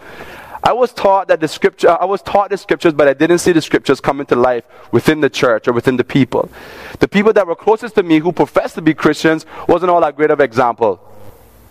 I 0.64 0.72
was 0.72 0.92
taught 0.92 1.28
that 1.28 1.38
the 1.38 1.46
scripture, 1.46 1.90
I 1.90 2.04
was 2.04 2.20
taught 2.20 2.50
the 2.50 2.58
scriptures, 2.58 2.92
but 2.92 3.06
I 3.06 3.14
didn't 3.14 3.38
see 3.38 3.52
the 3.52 3.62
scriptures 3.62 4.00
come 4.00 4.18
into 4.18 4.34
life 4.34 4.64
within 4.90 5.20
the 5.20 5.30
church 5.30 5.68
or 5.68 5.72
within 5.72 5.96
the 5.96 6.02
people. 6.02 6.50
The 6.98 7.06
people 7.06 7.32
that 7.34 7.46
were 7.46 7.54
closest 7.54 7.94
to 7.94 8.02
me 8.02 8.18
who 8.18 8.32
professed 8.32 8.74
to 8.74 8.82
be 8.82 8.92
Christians 8.92 9.46
wasn't 9.68 9.90
all 9.90 10.00
that 10.00 10.16
great 10.16 10.32
of 10.32 10.40
example. 10.40 11.00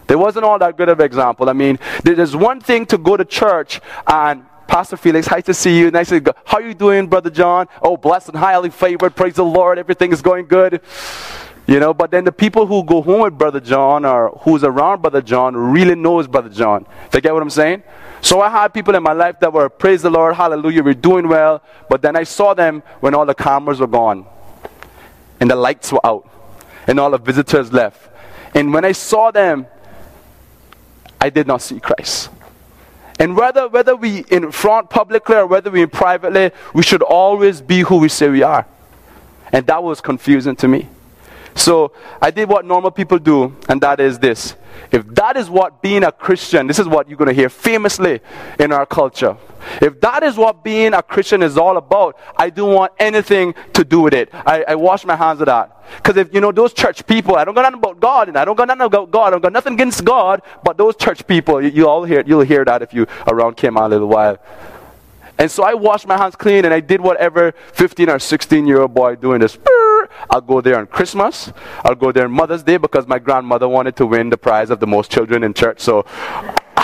There 0.08 0.18
wasn't 0.18 0.46
all 0.46 0.58
that 0.60 0.78
good 0.78 0.90
of 0.90 1.00
an 1.00 1.06
example. 1.06 1.50
I 1.50 1.54
mean, 1.54 1.80
there's 2.04 2.36
one 2.36 2.62
thing 2.62 2.86
to 2.88 2.98
go 2.98 3.18
to 3.18 3.26
church 3.26 3.82
and 4.08 4.46
Pastor 4.68 4.98
Felix, 4.98 5.32
nice 5.32 5.46
to 5.46 5.54
see 5.54 5.80
you. 5.80 5.90
Nice 5.92 6.10
to 6.10 6.20
go. 6.20 6.34
How 6.46 6.60
you 6.60 6.74
doing, 6.74 7.08
Brother 7.08 7.30
John? 7.30 7.68
Oh, 7.82 7.96
blessed 7.96 8.30
and 8.30 8.38
highly 8.38 8.70
favored. 8.70 9.16
Praise 9.16 9.36
the 9.36 9.46
Lord. 9.46 9.80
Everything 9.80 10.12
is 10.12 10.22
going 10.22 10.46
good. 10.46 10.82
You 11.66 11.82
know, 11.82 11.94
but 11.94 12.12
then 12.12 12.24
the 12.24 12.32
people 12.32 12.66
who 12.66 12.84
go 12.84 13.02
home 13.02 13.22
with 13.22 13.38
Brother 13.38 13.60
John 13.60 14.06
or 14.06 14.30
who's 14.42 14.64
around 14.64 15.02
Brother 15.02 15.22
John 15.22 15.56
really 15.56 15.96
knows 15.96 16.28
Brother 16.28 16.50
John. 16.50 16.86
They 17.12 17.20
get 17.20 17.34
what 17.34 17.44
I'm 17.44 17.50
saying? 17.50 17.84
So 18.22 18.42
I 18.42 18.50
had 18.50 18.74
people 18.74 18.96
in 18.96 19.04
my 19.04 19.12
life 19.12 19.40
that 19.42 19.52
were, 19.52 19.68
praise 19.68 20.02
the 20.02 20.10
Lord, 20.10 20.36
hallelujah, 20.36 20.82
we're 20.82 20.94
doing 20.94 21.28
well. 21.28 21.62
But 21.90 22.02
then 22.02 22.16
I 22.16 22.24
saw 22.24 22.54
them 22.54 22.84
when 23.02 23.14
all 23.14 23.26
the 23.26 23.36
cameras 23.36 23.80
were 23.82 23.88
gone 23.88 24.26
and 25.40 25.52
the 25.52 25.56
lights 25.56 25.92
were 25.92 26.06
out 26.06 26.30
and 26.88 27.00
all 27.00 27.12
the 27.12 27.18
visitors 27.18 27.74
left. 27.74 28.10
And 28.54 28.74
when 28.74 28.86
I 28.86 28.94
saw 28.94 29.32
them, 29.32 29.68
I 31.20 31.30
did 31.30 31.48
not 31.48 31.62
see 31.62 31.80
Christ. 31.80 32.30
And 33.20 33.36
whether, 33.36 33.68
whether 33.68 33.96
we 33.96 34.26
in 34.30 34.52
front 34.52 34.90
publicly 34.90 35.36
or 35.36 35.48
whether 35.48 35.72
we 35.72 35.82
in 35.82 35.90
privately, 35.90 36.52
we 36.74 36.84
should 36.84 37.02
always 37.02 37.62
be 37.62 37.82
who 37.82 37.98
we 37.98 38.10
say 38.10 38.30
we 38.30 38.44
are. 38.44 38.68
And 39.52 39.66
that 39.68 39.84
was 39.84 40.02
confusing 40.02 40.56
to 40.58 40.68
me. 40.68 40.88
So 41.58 41.92
I 42.22 42.30
did 42.32 42.48
what 42.48 42.66
normal 42.66 42.92
people 42.92 43.18
do, 43.18 43.56
and 43.68 43.82
that 43.82 44.00
is 44.00 44.20
this. 44.20 44.56
If 44.92 45.06
that 45.16 45.36
is 45.36 45.50
what 45.50 45.82
being 45.82 46.04
a 46.04 46.12
Christian, 46.12 46.68
this 46.68 46.78
is 46.78 46.88
what 46.88 47.10
you're 47.10 47.18
going 47.18 47.30
to 47.30 47.34
hear 47.34 47.50
famously 47.50 48.22
in 48.60 48.72
our 48.72 48.86
culture. 48.86 49.36
If 49.82 50.00
that 50.02 50.22
is 50.22 50.38
what 50.38 50.64
being 50.64 50.94
a 50.94 51.02
Christian 51.02 51.42
is 51.42 51.58
all 51.58 51.78
about, 51.78 52.20
I 52.38 52.52
don't 52.52 52.74
want 52.74 52.94
anything 53.00 53.56
to 53.74 53.84
do 53.84 54.02
with 54.02 54.14
it. 54.14 54.30
I, 54.32 54.66
I 54.68 54.76
wash 54.76 55.04
my 55.04 55.16
hands 55.16 55.42
of 55.42 55.48
that. 55.48 55.74
Because 55.98 56.18
if, 56.18 56.34
you 56.34 56.42
know, 56.42 56.52
those 56.52 56.74
church 56.74 57.06
people, 57.08 57.36
I 57.36 57.44
don't 57.44 57.56
got 57.56 57.64
nothing 57.64 57.80
about 57.80 58.00
God, 58.00 58.28
and 58.28 58.38
I 58.38 58.46
don't 58.46 58.56
got 58.56 58.68
nothing 58.68 58.86
about 58.86 59.10
God, 59.10 59.26
I 59.26 59.30
don't 59.32 59.42
got 59.42 59.54
nothing 59.54 59.74
against 59.74 60.06
God, 60.06 60.44
but 60.64 60.78
those 60.78 60.96
church 60.96 61.26
people, 61.26 61.62
you, 61.62 61.70
you 61.70 61.90
all 61.90 62.04
hear, 62.04 62.24
you'll 62.26 62.42
hear 62.42 62.64
that 62.66 62.84
if 62.84 62.94
you 62.94 63.08
around 63.26 63.64
out 63.66 63.76
a 63.76 63.88
little 63.88 64.08
while. 64.08 64.38
And 65.40 65.52
so 65.52 65.64
I 65.64 65.74
washed 65.74 66.08
my 66.08 66.18
hands 66.18 66.36
clean 66.36 66.66
and 66.66 66.74
I 66.74 66.80
did 66.80 67.00
whatever 67.02 67.54
15 67.74 68.10
or 68.10 68.20
16 68.20 68.66
year 68.66 68.82
old 68.82 68.94
boy 68.94 69.16
doing 69.16 69.40
this. 69.40 69.58
I'll 70.30 70.42
go 70.42 70.62
there 70.62 70.80
on 70.80 70.88
Christmas. 70.88 71.52
I'll 71.84 71.96
go 71.96 72.12
there 72.12 72.26
on 72.26 72.32
Mother's 72.32 72.64
Day 72.64 72.78
because 72.78 73.08
my 73.08 73.20
grandmother 73.20 73.68
wanted 73.68 73.96
to 73.98 74.06
win 74.06 74.30
the 74.30 74.38
prize 74.38 74.70
of 74.70 74.80
the 74.80 74.88
most 74.88 75.12
children 75.12 75.44
in 75.44 75.54
church. 75.54 75.80
So 75.80 76.06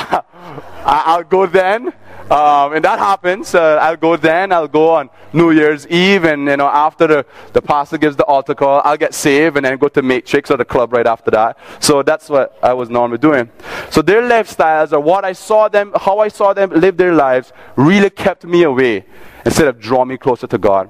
I'll 0.85 1.23
go 1.23 1.45
then. 1.45 1.93
Um, 2.31 2.73
and 2.73 2.85
that 2.85 2.99
happens. 2.99 3.53
Uh, 3.53 3.77
I'll 3.81 3.97
go 3.97 4.15
then. 4.15 4.51
I'll 4.51 4.67
go 4.67 4.91
on 4.91 5.09
New 5.33 5.51
Year's 5.51 5.85
Eve, 5.87 6.23
and 6.23 6.47
you 6.47 6.57
know, 6.57 6.67
after 6.67 7.05
the, 7.05 7.25
the 7.51 7.61
pastor 7.61 7.97
gives 7.97 8.15
the 8.15 8.23
altar 8.23 8.55
call, 8.55 8.81
I'll 8.83 8.97
get 8.97 9.13
saved 9.13 9.57
and 9.57 9.65
then 9.65 9.77
go 9.77 9.89
to 9.89 10.01
Matrix 10.01 10.49
or 10.49 10.57
the 10.57 10.65
club 10.65 10.93
right 10.93 11.05
after 11.05 11.31
that. 11.31 11.57
So 11.79 12.01
that's 12.01 12.29
what 12.29 12.57
I 12.63 12.73
was 12.73 12.89
normally 12.89 13.17
doing. 13.17 13.51
So 13.91 14.01
their 14.01 14.21
lifestyles 14.21 14.93
or 14.93 14.99
what 14.99 15.25
I 15.25 15.33
saw 15.33 15.67
them, 15.67 15.91
how 15.95 16.19
I 16.19 16.29
saw 16.29 16.53
them 16.53 16.69
live 16.69 16.97
their 16.97 17.13
lives, 17.13 17.51
really 17.75 18.09
kept 18.09 18.45
me 18.45 18.63
away 18.63 19.05
instead 19.45 19.67
of 19.67 19.79
drawing 19.79 20.07
me 20.09 20.17
closer 20.17 20.47
to 20.47 20.57
God. 20.57 20.89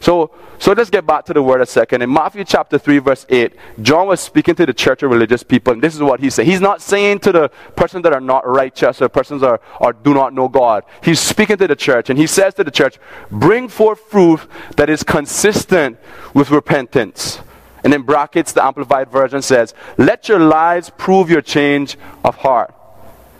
So, 0.00 0.30
so 0.58 0.72
let's 0.72 0.88
get 0.88 1.06
back 1.06 1.26
to 1.26 1.34
the 1.34 1.42
word 1.42 1.60
a 1.60 1.66
second. 1.66 2.00
In 2.00 2.10
Matthew 2.10 2.42
chapter 2.44 2.78
3, 2.78 2.98
verse 2.98 3.26
8, 3.28 3.54
John 3.82 4.06
was 4.06 4.20
speaking 4.20 4.54
to 4.54 4.64
the 4.64 4.72
church 4.72 5.02
of 5.02 5.10
religious 5.10 5.42
people, 5.42 5.74
and 5.74 5.82
this 5.82 5.94
is 5.94 6.00
what 6.00 6.20
he 6.20 6.30
said. 6.30 6.46
He's 6.46 6.60
not 6.60 6.80
saying 6.80 7.18
to 7.20 7.32
the 7.32 7.48
persons 7.76 8.02
that 8.04 8.12
are 8.14 8.20
not 8.20 8.48
righteous 8.48 9.02
or 9.02 9.10
persons 9.10 9.42
that 9.42 9.60
are, 9.78 9.92
do 9.92 10.14
not 10.14 10.32
know 10.32 10.48
God. 10.48 10.84
He's 11.02 11.20
speaking 11.20 11.58
to 11.58 11.68
the 11.68 11.76
church, 11.76 12.08
and 12.08 12.18
he 12.18 12.26
says 12.26 12.54
to 12.54 12.64
the 12.64 12.70
church, 12.70 12.98
bring 13.30 13.68
forth 13.68 14.00
fruit 14.00 14.40
that 14.76 14.88
is 14.88 15.02
consistent 15.02 15.98
with 16.32 16.50
repentance. 16.50 17.40
And 17.84 17.92
in 17.92 18.02
brackets, 18.02 18.52
the 18.52 18.64
Amplified 18.64 19.10
Version 19.10 19.42
says, 19.42 19.74
let 19.98 20.28
your 20.28 20.38
lives 20.38 20.90
prove 20.96 21.30
your 21.30 21.42
change 21.42 21.98
of 22.24 22.36
heart. 22.36 22.74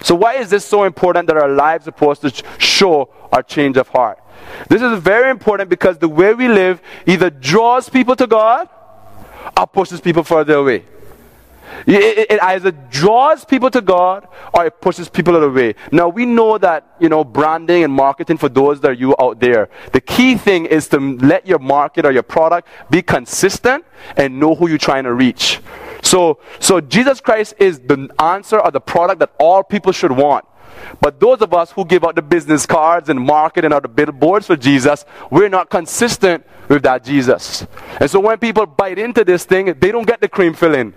So 0.02 0.14
why 0.14 0.35
is 0.35 0.50
this 0.50 0.64
so 0.64 0.85
important 0.85 1.26
that 1.29 1.37
our 1.37 1.49
lives 1.49 1.87
are 1.87 1.93
supposed 1.93 2.23
to 2.23 2.45
show 2.59 3.11
our 3.33 3.43
change 3.43 3.76
of 3.76 3.88
heart? 3.88 4.19
This 4.68 4.82
is 4.82 4.99
very 5.00 5.30
important 5.30 5.70
because 5.70 5.99
the 5.99 6.09
way 6.09 6.35
we 6.35 6.49
live 6.49 6.80
either 7.06 7.30
draws 7.30 7.88
people 7.88 8.16
to 8.16 8.26
God 8.26 8.68
or 9.56 9.66
pushes 9.66 10.00
people 10.00 10.23
further 10.23 10.54
away. 10.54 10.85
It, 11.87 12.30
it, 12.30 12.42
either 12.42 12.73
draws 12.73 13.44
people 13.44 13.70
to 13.70 13.80
God 13.80 14.26
or 14.52 14.66
it 14.66 14.80
pushes 14.80 15.09
people 15.09 15.37
away. 15.37 15.76
Now 15.92 16.09
we 16.09 16.26
know 16.26 16.59
that 16.59 16.97
you 16.99 17.09
know 17.09 17.25
branding 17.25 17.85
and 17.85 17.92
marketing 17.92 18.38
for 18.38 18.49
those 18.49 18.80
that 18.80 18.90
are 18.90 18.94
you 18.94 19.14
out 19.20 19.40
there. 19.40 19.70
The 19.92 20.00
key 20.00 20.37
thing 20.37 20.66
is 20.66 20.88
to 20.88 20.99
let 20.99 21.47
your 21.47 21.59
market 21.59 22.04
or 22.04 22.12
your 22.12 22.23
product 22.23 22.68
be 22.90 23.02
consistent 23.02 23.85
and 24.16 24.38
know 24.38 24.54
who 24.54 24.68
you're 24.68 24.78
trying 24.78 25.04
to 25.04 25.14
reach. 25.14 25.61
So, 26.02 26.40
so 26.59 26.80
Jesus 26.80 27.20
Christ 27.20 27.54
is 27.59 27.78
the 27.78 28.09
answer 28.18 28.59
or 28.59 28.70
the 28.70 28.80
product 28.80 29.20
that 29.20 29.32
all 29.38 29.62
people 29.62 29.92
should 29.92 30.12
want. 30.12 30.44
But 31.01 31.21
those 31.21 31.41
of 31.41 31.53
us 31.55 31.73
who 31.73 31.85
give 31.85 32.05
out 32.05 32.15
the 32.15 32.23
business 32.23 32.67
cards 32.67 33.09
and 33.09 33.21
market 33.21 33.65
and 33.65 33.75
other 33.75 33.89
billboards 33.89 34.47
for 34.47 34.57
Jesus, 34.57 35.05
we're 35.31 35.49
not 35.49 35.71
consistent 35.71 36.45
with 36.69 36.83
that 36.83 37.05
Jesus. 37.05 37.67
And 38.01 38.11
so 38.11 38.21
when 38.21 38.39
people 38.39 38.67
bite 38.67 38.99
into 38.99 39.25
this 39.25 39.45
thing, 39.45 39.75
they 39.79 39.93
don't 39.93 40.07
get 40.07 40.21
the 40.21 40.29
cream 40.29 40.55
filling. 40.55 40.95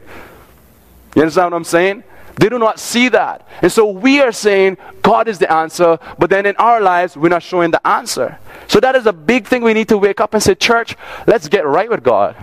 You 1.16 1.22
understand 1.22 1.52
what 1.52 1.58
I'm 1.58 1.64
saying? 1.64 2.04
They 2.36 2.50
do 2.50 2.58
not 2.58 2.80
see 2.80 3.10
that. 3.10 3.48
And 3.62 3.72
so 3.72 3.90
we 3.90 4.20
are 4.22 4.32
saying 4.32 4.78
God 5.02 5.28
is 5.28 5.38
the 5.38 5.52
answer, 5.52 6.00
but 6.18 6.30
then 6.30 6.46
in 6.46 6.56
our 6.58 6.82
lives, 6.82 7.16
we're 7.16 7.30
not 7.30 7.44
showing 7.44 7.72
the 7.72 7.86
answer. 7.88 8.40
So 8.68 8.80
that 8.80 8.96
is 8.96 9.06
a 9.06 9.14
big 9.14 9.48
thing 9.48 9.64
we 9.64 9.74
need 9.74 9.90
to 9.90 9.98
wake 9.98 10.20
up 10.20 10.34
and 10.34 10.42
say, 10.42 10.56
Church, 10.56 10.96
let's 11.28 11.48
get 11.48 11.66
right 11.66 11.90
with 11.90 12.04
God. 12.04 12.36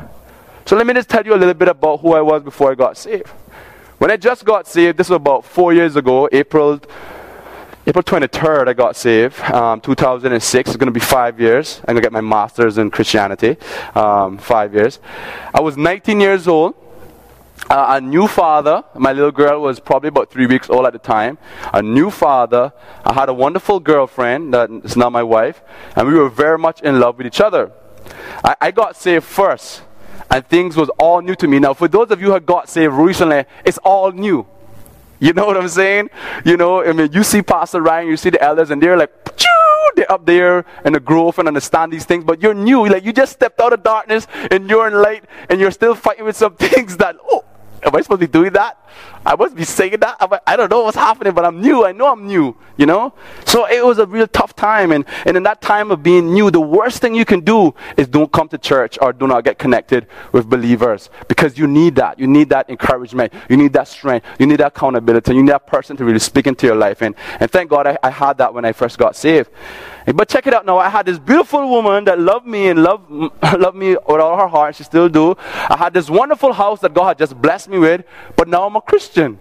So 0.66 0.76
let 0.76 0.86
me 0.86 0.94
just 0.94 1.08
tell 1.08 1.24
you 1.24 1.34
a 1.34 1.36
little 1.36 1.54
bit 1.54 1.68
about 1.68 2.00
who 2.00 2.12
I 2.12 2.20
was 2.20 2.42
before 2.42 2.70
I 2.70 2.74
got 2.76 2.96
saved. 2.96 3.28
When 3.98 4.10
I 4.10 4.16
just 4.16 4.44
got 4.44 4.68
saved, 4.68 4.96
this 4.96 5.10
was 5.10 5.16
about 5.16 5.44
four 5.44 5.74
years 5.74 5.96
ago, 5.96 6.28
April 6.30 6.80
April 7.90 8.04
23rd, 8.04 8.68
I 8.68 8.72
got 8.72 8.94
saved. 8.94 9.40
Um, 9.50 9.80
2006 9.80 10.70
is 10.70 10.76
going 10.76 10.86
to 10.86 10.92
be 10.92 11.00
five 11.00 11.40
years. 11.40 11.80
I'm 11.80 11.94
going 11.94 11.96
to 11.96 12.02
get 12.02 12.12
my 12.12 12.20
master's 12.20 12.78
in 12.78 12.88
Christianity. 12.88 13.56
Um, 13.96 14.38
five 14.38 14.72
years. 14.72 15.00
I 15.52 15.60
was 15.60 15.76
19 15.76 16.20
years 16.20 16.46
old. 16.46 16.76
Uh, 17.68 17.86
a 17.88 18.00
new 18.00 18.28
father. 18.28 18.84
My 18.94 19.12
little 19.12 19.32
girl 19.32 19.60
was 19.60 19.80
probably 19.80 20.06
about 20.06 20.30
three 20.30 20.46
weeks 20.46 20.70
old 20.70 20.86
at 20.86 20.92
the 20.92 21.00
time. 21.00 21.36
A 21.74 21.82
new 21.82 22.12
father. 22.12 22.72
I 23.04 23.12
had 23.12 23.28
a 23.28 23.34
wonderful 23.34 23.80
girlfriend 23.80 24.54
that 24.54 24.70
is 24.84 24.96
now 24.96 25.10
my 25.10 25.24
wife, 25.24 25.60
and 25.96 26.06
we 26.06 26.14
were 26.14 26.28
very 26.28 26.58
much 26.58 26.80
in 26.82 27.00
love 27.00 27.18
with 27.18 27.26
each 27.26 27.40
other. 27.40 27.72
I, 28.44 28.54
I 28.60 28.70
got 28.70 28.94
saved 28.94 29.24
first, 29.24 29.82
and 30.30 30.46
things 30.46 30.76
was 30.76 30.90
all 30.90 31.22
new 31.22 31.34
to 31.34 31.48
me. 31.48 31.58
Now, 31.58 31.74
for 31.74 31.88
those 31.88 32.12
of 32.12 32.20
you 32.20 32.32
who 32.32 32.38
got 32.38 32.68
saved 32.68 32.94
recently, 32.94 33.46
it's 33.64 33.78
all 33.78 34.12
new. 34.12 34.46
You 35.20 35.32
know 35.32 35.46
what 35.46 35.56
I'm 35.56 35.68
saying? 35.68 36.10
You 36.44 36.56
know, 36.56 36.82
I 36.82 36.92
mean, 36.92 37.12
you 37.12 37.22
see 37.22 37.42
Pastor 37.42 37.80
Ryan, 37.80 38.08
you 38.08 38.16
see 38.16 38.30
the 38.30 38.42
elders, 38.42 38.70
and 38.70 38.82
they're 38.82 38.96
like, 38.96 39.12
they're 39.96 40.10
up 40.10 40.26
there 40.26 40.64
in 40.84 40.92
the 40.92 41.00
growth 41.00 41.38
and 41.38 41.48
understand 41.48 41.92
these 41.92 42.04
things, 42.04 42.24
but 42.24 42.42
you're 42.42 42.54
new. 42.54 42.86
Like, 42.88 43.04
you 43.04 43.12
just 43.12 43.32
stepped 43.32 43.60
out 43.60 43.72
of 43.72 43.82
darkness 43.82 44.26
and 44.50 44.68
you're 44.68 44.86
in 44.88 44.94
light, 44.94 45.24
and 45.48 45.60
you're 45.60 45.70
still 45.70 45.94
fighting 45.94 46.24
with 46.24 46.36
some 46.36 46.54
things 46.56 46.96
that, 46.98 47.16
oh, 47.30 47.44
am 47.82 47.94
I 47.94 48.00
supposed 48.00 48.20
to 48.20 48.26
be 48.26 48.26
doing 48.26 48.52
that? 48.52 48.76
I 49.24 49.36
must 49.36 49.54
be 49.54 49.64
saying 49.64 50.00
that. 50.00 50.16
I 50.46 50.56
don't 50.56 50.70
know 50.70 50.82
what's 50.82 50.96
happening, 50.96 51.34
but 51.34 51.44
I'm 51.44 51.60
new. 51.60 51.84
I 51.84 51.92
know 51.92 52.10
I'm 52.10 52.26
new, 52.26 52.56
you 52.76 52.86
know? 52.86 53.12
So 53.44 53.66
it 53.66 53.84
was 53.84 53.98
a 53.98 54.06
real 54.06 54.26
tough 54.26 54.56
time. 54.56 54.92
And, 54.92 55.04
and 55.26 55.36
in 55.36 55.42
that 55.42 55.60
time 55.60 55.90
of 55.90 56.02
being 56.02 56.32
new, 56.32 56.50
the 56.50 56.60
worst 56.60 57.00
thing 57.00 57.14
you 57.14 57.24
can 57.24 57.40
do 57.40 57.74
is 57.96 58.08
don't 58.08 58.32
come 58.32 58.48
to 58.48 58.58
church 58.58 58.98
or 59.00 59.12
do 59.12 59.26
not 59.26 59.44
get 59.44 59.58
connected 59.58 60.06
with 60.32 60.48
believers 60.48 61.10
because 61.28 61.58
you 61.58 61.66
need 61.66 61.96
that. 61.96 62.18
You 62.18 62.26
need 62.26 62.48
that 62.48 62.70
encouragement. 62.70 63.32
You 63.48 63.56
need 63.56 63.72
that 63.74 63.88
strength. 63.88 64.26
You 64.38 64.46
need 64.46 64.60
that 64.60 64.68
accountability. 64.68 65.34
You 65.34 65.42
need 65.42 65.52
that 65.52 65.66
person 65.66 65.96
to 65.98 66.04
really 66.04 66.18
speak 66.18 66.46
into 66.46 66.66
your 66.66 66.76
life. 66.76 67.02
And, 67.02 67.14
and 67.38 67.50
thank 67.50 67.70
God 67.70 67.86
I, 67.86 67.98
I 68.02 68.10
had 68.10 68.38
that 68.38 68.54
when 68.54 68.64
I 68.64 68.72
first 68.72 68.98
got 68.98 69.16
saved. 69.16 69.50
But 70.14 70.28
check 70.28 70.46
it 70.46 70.54
out 70.54 70.66
now. 70.66 70.78
I 70.78 70.88
had 70.88 71.06
this 71.06 71.18
beautiful 71.18 71.68
woman 71.68 72.04
that 72.04 72.18
loved 72.18 72.46
me 72.46 72.68
and 72.68 72.82
loved, 72.82 73.10
loved 73.58 73.76
me 73.76 73.90
with 73.90 74.20
all 74.20 74.36
her 74.38 74.48
heart. 74.48 74.76
She 74.76 74.84
still 74.84 75.08
do. 75.08 75.36
I 75.38 75.76
had 75.76 75.92
this 75.92 76.10
wonderful 76.10 76.52
house 76.52 76.80
that 76.80 76.94
God 76.94 77.08
had 77.08 77.18
just 77.18 77.40
blessed 77.40 77.68
me 77.68 77.78
with. 77.78 78.04
But 78.36 78.48
now 78.48 78.66
I'm 78.66 78.76
a 78.76 78.80
Christian. 78.80 79.38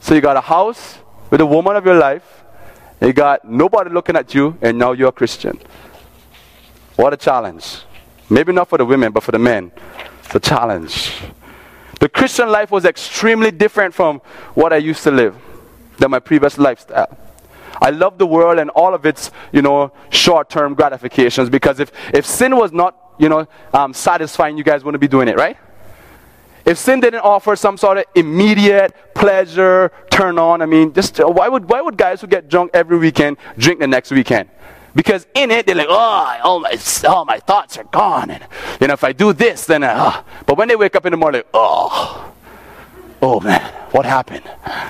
So 0.00 0.14
you 0.14 0.20
got 0.20 0.36
a 0.36 0.40
house 0.40 0.98
with 1.30 1.40
a 1.40 1.46
woman 1.46 1.76
of 1.76 1.84
your 1.84 1.96
life. 1.96 2.44
You 3.00 3.12
got 3.12 3.44
nobody 3.44 3.90
looking 3.90 4.16
at 4.16 4.34
you, 4.34 4.58
and 4.60 4.78
now 4.78 4.92
you're 4.92 5.08
a 5.08 5.12
Christian. 5.12 5.58
What 6.96 7.14
a 7.14 7.16
challenge. 7.16 7.82
Maybe 8.28 8.52
not 8.52 8.68
for 8.68 8.78
the 8.78 8.84
women, 8.84 9.10
but 9.12 9.22
for 9.22 9.32
the 9.32 9.38
men. 9.38 9.72
It's 10.24 10.34
a 10.34 10.40
challenge. 10.40 11.12
The 11.98 12.08
Christian 12.08 12.48
life 12.50 12.70
was 12.70 12.84
extremely 12.84 13.50
different 13.50 13.94
from 13.94 14.20
what 14.54 14.72
I 14.72 14.76
used 14.76 15.02
to 15.04 15.10
live, 15.10 15.34
than 15.98 16.10
my 16.10 16.18
previous 16.18 16.58
lifestyle. 16.58 17.16
I 17.80 17.90
love 17.90 18.18
the 18.18 18.26
world 18.26 18.58
and 18.58 18.70
all 18.70 18.94
of 18.94 19.06
its, 19.06 19.30
you 19.52 19.62
know, 19.62 19.92
short-term 20.10 20.74
gratifications 20.74 21.48
because 21.48 21.80
if, 21.80 21.92
if 22.12 22.26
sin 22.26 22.56
was 22.56 22.72
not, 22.72 23.14
you 23.18 23.28
know, 23.28 23.46
um, 23.72 23.94
satisfying, 23.94 24.58
you 24.58 24.64
guys 24.64 24.84
wouldn't 24.84 25.00
be 25.00 25.08
doing 25.08 25.28
it, 25.28 25.36
right? 25.36 25.56
If 26.66 26.78
sin 26.78 27.00
didn't 27.00 27.20
offer 27.20 27.56
some 27.56 27.76
sort 27.76 27.98
of 27.98 28.04
immediate 28.14 28.94
pleasure, 29.14 29.90
turn 30.10 30.38
on, 30.38 30.60
I 30.62 30.66
mean, 30.66 30.92
just 30.92 31.18
why 31.18 31.48
would, 31.48 31.68
why 31.68 31.80
would 31.80 31.96
guys 31.96 32.20
who 32.20 32.26
get 32.26 32.48
drunk 32.48 32.70
every 32.74 32.98
weekend 32.98 33.38
drink 33.56 33.80
the 33.80 33.86
next 33.86 34.10
weekend? 34.10 34.50
Because 34.94 35.26
in 35.34 35.50
it, 35.50 35.66
they're 35.66 35.74
like, 35.74 35.86
oh, 35.88 36.38
all 36.42 36.60
my, 36.60 36.76
all 37.08 37.24
my 37.24 37.38
thoughts 37.38 37.78
are 37.78 37.84
gone. 37.84 38.30
And, 38.30 38.44
you 38.80 38.88
know, 38.88 38.94
if 38.94 39.04
I 39.04 39.12
do 39.12 39.32
this, 39.32 39.64
then, 39.64 39.84
uh, 39.84 40.22
but 40.46 40.58
when 40.58 40.68
they 40.68 40.76
wake 40.76 40.96
up 40.96 41.06
in 41.06 41.12
the 41.12 41.16
morning, 41.16 41.42
oh, 41.54 42.29
oh 43.22 43.40
man, 43.40 43.60
what 43.92 44.06
happened? 44.06 44.44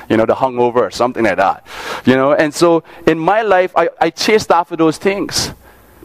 You 0.08 0.16
know, 0.16 0.26
the 0.26 0.34
hungover 0.34 0.76
or 0.76 0.90
something 0.90 1.24
like 1.24 1.36
that. 1.36 1.66
You 2.04 2.14
know, 2.14 2.32
and 2.32 2.54
so 2.54 2.84
in 3.06 3.18
my 3.18 3.42
life, 3.42 3.72
I, 3.76 3.88
I 4.00 4.10
chased 4.10 4.50
after 4.50 4.76
those 4.76 4.98
things. 4.98 5.52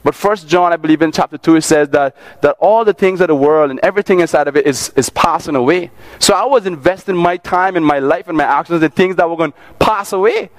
But 0.06 0.14
First 0.14 0.48
John, 0.48 0.72
I 0.72 0.76
believe 0.76 1.02
in 1.02 1.12
chapter 1.12 1.36
2, 1.36 1.56
it 1.56 1.62
says 1.64 1.90
that, 1.90 2.16
that 2.42 2.56
all 2.60 2.86
the 2.86 2.94
things 2.94 3.22
of 3.22 3.28
the 3.28 3.36
world 3.36 3.72
and 3.72 3.80
everything 3.80 4.20
inside 4.20 4.48
of 4.48 4.56
it 4.56 4.68
is, 4.68 4.90
is 4.96 5.10
passing 5.10 5.56
away. 5.56 5.90
So 6.20 6.36
I 6.36 6.46
was 6.46 6.68
investing 6.68 7.16
my 7.16 7.38
time 7.38 7.76
and 7.76 7.84
my 7.84 7.98
life 7.98 8.28
and 8.28 8.38
my 8.38 8.44
actions 8.44 8.84
in 8.84 8.92
things 8.92 9.16
that 9.16 9.28
were 9.28 9.36
going 9.36 9.52
to 9.52 9.58
pass 9.80 10.14
away. 10.14 10.52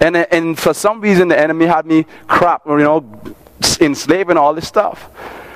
And, 0.00 0.16
and 0.16 0.58
for 0.58 0.74
some 0.74 1.00
reason, 1.00 1.28
the 1.28 1.38
enemy 1.38 1.66
had 1.66 1.86
me 1.86 2.06
crap, 2.26 2.66
you 2.66 2.78
know, 2.78 3.20
enslaving 3.80 4.36
all 4.36 4.52
this 4.52 4.66
stuff. 4.66 5.08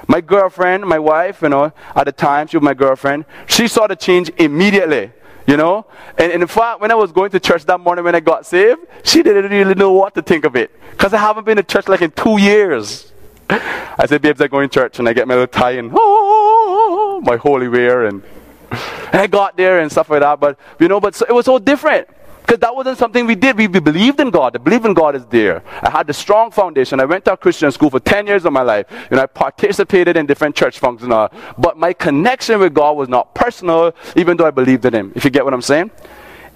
My 0.07 0.21
girlfriend, 0.21 0.87
my 0.87 1.01
wife, 1.01 1.43
you 1.43 1.49
know, 1.49 1.73
at 1.97 2.05
the 2.05 2.13
time, 2.13 2.47
she 2.47 2.57
was 2.57 2.63
my 2.63 2.75
girlfriend, 2.75 3.25
she 3.47 3.67
saw 3.67 3.89
the 3.89 3.97
change 3.97 4.31
immediately. 4.37 5.11
You 5.47 5.57
know? 5.57 5.87
And, 6.19 6.33
and 6.33 6.43
in 6.43 6.49
fact, 6.49 6.81
when 6.81 6.91
I 6.91 6.95
was 6.95 7.13
going 7.13 7.31
to 7.33 7.41
church 7.41 7.65
that 7.67 7.81
morning 7.81 8.05
when 8.05 8.15
I 8.15 8.21
got 8.21 8.47
saved, 8.47 8.81
she 9.03 9.23
didn't 9.23 9.51
really 9.51 9.75
know 9.75 9.93
what 9.93 10.15
to 10.15 10.23
think 10.23 10.45
of 10.45 10.57
it. 10.57 10.71
Because 10.93 11.13
I 11.13 11.19
haven't 11.19 11.45
been 11.45 11.57
to 11.57 11.63
church 11.63 11.89
like 11.89 12.03
in 12.03 12.11
two 12.11 12.39
years. 12.39 13.13
I 13.51 14.07
said, 14.07 14.23
babes, 14.23 14.41
I 14.41 14.49
go 14.49 14.61
in 14.61 14.71
church 14.71 14.99
and 14.99 15.09
I 15.09 15.13
get 15.13 15.29
my 15.29 15.35
little 15.35 15.47
tie 15.47 15.73
and 15.73 15.91
oh, 15.95 17.21
my 17.25 17.37
holy 17.37 17.69
wear 17.69 18.07
and, 18.07 18.23
and 18.71 19.21
I 19.21 19.27
got 19.27 19.57
there 19.57 19.81
and 19.81 19.91
stuff 19.91 20.09
like 20.11 20.21
that. 20.21 20.41
But 20.41 20.59
you 20.79 20.89
know, 20.89 21.01
but 21.01 21.15
so, 21.15 21.27
it 21.29 21.33
was 21.33 21.45
so 21.45 21.59
different. 21.59 22.09
Because 22.53 22.69
that 22.69 22.77
wasn't 22.77 22.99
something 22.99 23.27
we 23.27 23.35
did. 23.35 23.57
We, 23.57 23.67
we 23.67 23.81
believed 23.81 24.21
in 24.21 24.29
God. 24.29 24.53
The 24.53 24.59
belief 24.59 24.85
in 24.85 24.93
God 24.93 25.17
is 25.17 25.25
there. 25.25 25.63
I 25.81 25.89
had 25.89 26.11
a 26.11 26.13
strong 26.13 26.51
foundation. 26.51 27.01
I 27.01 27.07
went 27.07 27.25
to 27.25 27.33
a 27.33 27.37
Christian 27.39 27.73
school 27.73 27.89
for 27.89 27.99
10 27.99 28.27
years 28.27 28.45
of 28.45 28.53
my 28.53 28.61
life. 28.61 28.85
And 29.11 29.19
I 29.19 29.25
participated 29.25 30.19
in 30.19 30.27
different 30.27 30.55
church 30.55 30.79
functions. 30.79 31.11
But 31.57 31.79
my 31.79 31.95
connection 31.95 32.61
with 32.61 32.75
God 32.75 32.99
was 32.99 33.09
not 33.09 33.35
personal, 33.35 33.95
even 34.17 34.37
though 34.37 34.45
I 34.45 34.51
believed 34.51 34.85
in 34.85 34.93
Him. 34.93 35.13
If 35.15 35.25
you 35.25 35.31
get 35.31 35.47
what 35.47 35.55
I'm 35.55 35.63
saying? 35.63 35.93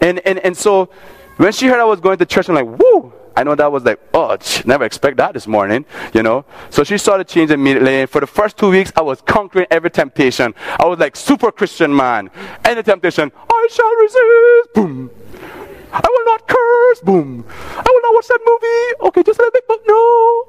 And, 0.00 0.18
and, 0.26 0.38
and 0.40 0.54
so 0.54 0.90
when 1.38 1.52
she 1.52 1.66
heard 1.66 1.80
I 1.80 1.84
was 1.84 2.00
going 2.00 2.18
to 2.18 2.26
church, 2.26 2.50
I'm 2.50 2.56
like, 2.56 2.78
whoo! 2.78 3.14
I 3.34 3.42
know 3.42 3.54
that 3.54 3.72
was 3.72 3.82
like, 3.82 3.98
oh, 4.12 4.36
never 4.66 4.84
expect 4.84 5.16
that 5.16 5.32
this 5.32 5.46
morning, 5.46 5.86
you 6.12 6.22
know. 6.22 6.44
So 6.68 6.84
she 6.84 6.98
started 6.98 7.26
changing 7.26 7.54
immediately. 7.54 8.02
And 8.02 8.10
for 8.10 8.20
the 8.20 8.26
first 8.26 8.58
two 8.58 8.68
weeks, 8.68 8.92
I 8.96 9.00
was 9.00 9.22
conquering 9.22 9.66
every 9.70 9.90
temptation. 9.90 10.54
I 10.78 10.84
was 10.84 10.98
like 10.98 11.16
super 11.16 11.50
Christian 11.50 11.96
man. 11.96 12.28
Any 12.66 12.82
temptation, 12.82 13.32
I 13.50 13.68
shall 13.70 13.96
resist. 13.96 14.74
Boom. 14.74 15.10
I 16.02 16.08
will 16.08 16.24
not 16.24 16.46
curse. 16.46 17.00
Boom. 17.00 17.44
I 17.48 17.84
will 17.86 18.02
not 18.02 18.14
watch 18.14 18.28
that 18.28 18.40
movie. 18.44 19.08
Okay, 19.08 19.22
just 19.22 19.38
a 19.38 19.42
little 19.42 19.60
bit, 19.68 19.80
no. 19.86 20.46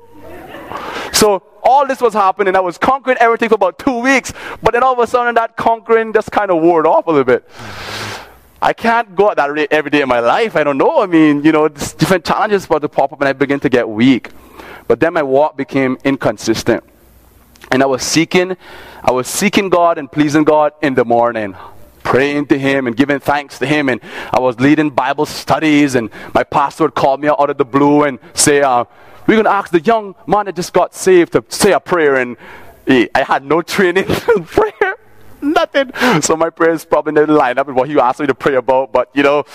So 1.14 1.44
all 1.64 1.88
this 1.88 2.02
was 2.02 2.14
happening. 2.14 2.56
I 2.56 2.60
was 2.60 2.78
conquering 2.78 3.18
everything 3.20 3.50
for 3.50 3.56
about 3.56 3.80
two 3.80 4.00
weeks. 4.00 4.34
But 4.62 4.74
then 4.74 4.84
all 4.84 4.94
of 4.94 5.00
a 5.00 5.08
sudden, 5.08 5.36
that 5.36 5.56
conquering 5.58 6.14
just 6.14 6.32
kind 6.32 6.52
of 6.52 6.62
wore 6.62 6.86
off 6.86 7.08
a 7.08 7.12
little 7.12 7.24
bit. 7.24 7.48
I 8.62 8.74
can't 8.74 9.16
go 9.16 9.30
at 9.30 9.38
that 9.38 9.52
rate 9.52 9.70
every 9.72 9.92
day 9.92 10.02
in 10.02 10.10
my 10.10 10.20
life. 10.20 10.56
I 10.56 10.64
don't 10.64 10.78
know. 10.78 11.02
I 11.02 11.06
mean, 11.06 11.44
you 11.44 11.52
know, 11.52 11.68
different 11.68 12.26
challenges 12.26 12.64
start 12.64 12.82
to 12.82 12.90
pop 12.90 13.14
up 13.14 13.22
and 13.22 13.30
I 13.30 13.34
begin 13.34 13.60
to 13.62 13.70
get 13.70 13.88
weak. 13.88 14.32
But 14.88 15.00
then 15.00 15.14
my 15.14 15.24
walk 15.24 15.58
became 15.58 15.98
inconsistent. 16.04 16.84
And 17.72 17.84
I 17.84 17.86
was 17.86 18.02
seeking, 18.02 18.58
I 19.04 19.12
was 19.12 19.28
seeking 19.28 19.70
God 19.70 19.98
and 19.98 20.12
pleasing 20.12 20.44
God 20.44 20.74
in 20.82 20.96
the 20.96 21.06
morning, 21.06 21.56
praying 22.08 22.46
to 22.48 22.58
Him 22.58 22.88
and 22.88 22.96
giving 22.96 23.20
thanks 23.20 23.60
to 23.60 23.66
Him. 23.66 23.90
And 23.90 24.00
I 24.32 24.40
was 24.40 24.60
leading 24.62 24.90
Bible 24.90 25.26
studies, 25.26 25.94
and 25.94 26.10
my 26.34 26.44
pastor 26.44 26.86
would 26.86 26.96
call 26.96 27.18
me 27.18 27.28
out 27.28 27.50
of 27.50 27.58
the 27.58 27.66
blue 27.66 28.04
and 28.04 28.18
say, 28.34 28.62
uh, 28.62 28.86
We're 29.28 29.36
going 29.36 29.44
to 29.44 29.52
ask 29.52 29.72
the 29.72 29.82
young 29.82 30.16
man 30.26 30.46
that 30.46 30.56
just 30.56 30.72
got 30.72 30.96
saved 30.96 31.34
to 31.34 31.44
say 31.50 31.74
a 31.74 31.82
prayer. 31.82 32.16
And 32.16 32.38
I 32.88 33.24
had 33.24 33.44
no 33.44 33.62
training 33.62 34.06
in 34.36 34.46
prayer 34.46 34.96
nothing. 35.40 35.92
So 36.22 36.36
my 36.36 36.50
prayers 36.50 36.84
probably 36.86 37.14
didn't 37.14 37.36
line 37.36 37.58
up 37.58 37.68
with 37.68 37.76
what 37.76 37.88
he 37.88 38.00
asked 38.00 38.20
me 38.20 38.28
to 38.28 38.36
pray 38.36 38.56
about, 38.56 38.92
but 38.92 39.10
you 39.14 39.22
know, 39.22 39.46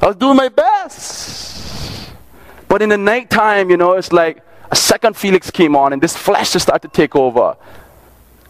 I 0.00 0.06
was 0.06 0.16
doing 0.16 0.36
my 0.36 0.48
best. 0.48 2.12
But 2.68 2.82
in 2.82 2.88
the 2.88 2.96
nighttime, 2.96 3.68
you 3.68 3.76
know, 3.76 3.92
it's 3.92 4.12
like 4.12 4.44
a 4.70 4.76
second 4.76 5.16
Felix 5.16 5.50
came 5.50 5.74
on 5.74 5.92
and 5.92 6.00
this 6.00 6.16
flesh 6.16 6.52
just 6.52 6.66
started 6.66 6.88
to 6.88 6.96
take 6.96 7.16
over. 7.16 7.56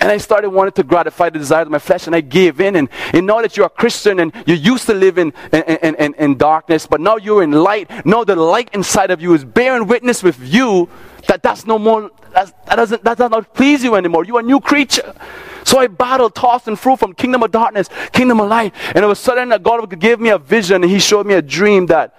And 0.05 0.13
I 0.13 0.19
started 0.19 0.51
wanting 0.51 0.73
to 0.73 0.83
gratify 0.83 1.31
the 1.31 1.39
desires 1.39 1.65
of 1.65 1.73
my 1.73 1.79
flesh, 1.79 2.07
and 2.07 2.15
I 2.15 2.21
gave 2.21 2.61
in. 2.61 2.77
And, 2.77 2.91
and 3.15 3.27
now 3.27 3.41
that 3.41 3.57
you're 3.57 3.65
a 3.65 3.71
Christian 3.71 4.21
and 4.21 4.35
you 4.45 4.55
used 4.55 4.85
to 4.85 4.93
live 4.93 5.17
in, 5.17 5.33
in, 5.51 5.95
in, 5.95 6.15
in 6.17 6.37
darkness, 6.37 6.87
but 6.87 7.01
now 7.01 7.17
you're 7.17 7.43
in 7.43 7.53
light, 7.53 7.91
now 8.05 8.23
the 8.23 8.37
light 8.37 8.69
inside 8.75 9.11
of 9.11 9.23
you 9.23 9.33
is 9.33 9.47
bearing 9.47 9.87
witness 9.87 10.23
with 10.23 10.39
you 10.41 10.91
that 11.27 11.43
that's 11.43 11.65
no 11.65 11.79
more, 11.79 12.11
that's, 12.35 12.53
that, 12.67 12.77
doesn't, 12.77 13.03
that 13.03 13.17
does 13.17 13.31
not 13.31 13.55
please 13.55 13.83
you 13.83 13.95
anymore. 13.95 14.27
You're 14.27 14.41
a 14.41 14.43
new 14.43 14.61
creature. 14.61 15.15
So 15.65 15.79
I 15.79 15.87
battled, 15.87 16.35
tossed 16.35 16.69
and 16.69 16.79
through 16.79 16.97
from 16.97 17.15
kingdom 17.15 17.43
of 17.43 17.51
darkness, 17.51 17.89
kingdom 18.13 18.41
of 18.41 18.51
light. 18.51 18.75
And 18.89 18.99
all 19.07 19.11
of 19.11 19.17
a 19.17 19.19
sudden, 19.19 19.59
God 19.63 19.99
gave 19.99 20.21
me 20.21 20.29
a 20.29 20.39
vision 20.39 20.83
and 20.83 20.93
He 20.93 20.99
showed 20.99 21.27
me 21.27 21.33
a 21.33 21.41
dream 21.41 21.87
that, 21.87 22.15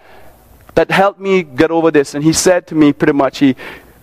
that 0.73 0.89
helped 0.89 1.19
me 1.19 1.43
get 1.43 1.69
over 1.69 1.91
this. 1.91 2.15
And 2.15 2.23
He 2.23 2.33
said 2.33 2.65
to 2.65 2.73
me 2.73 2.93
pretty 2.93 3.13
much, 3.13 3.37
he, 3.37 3.55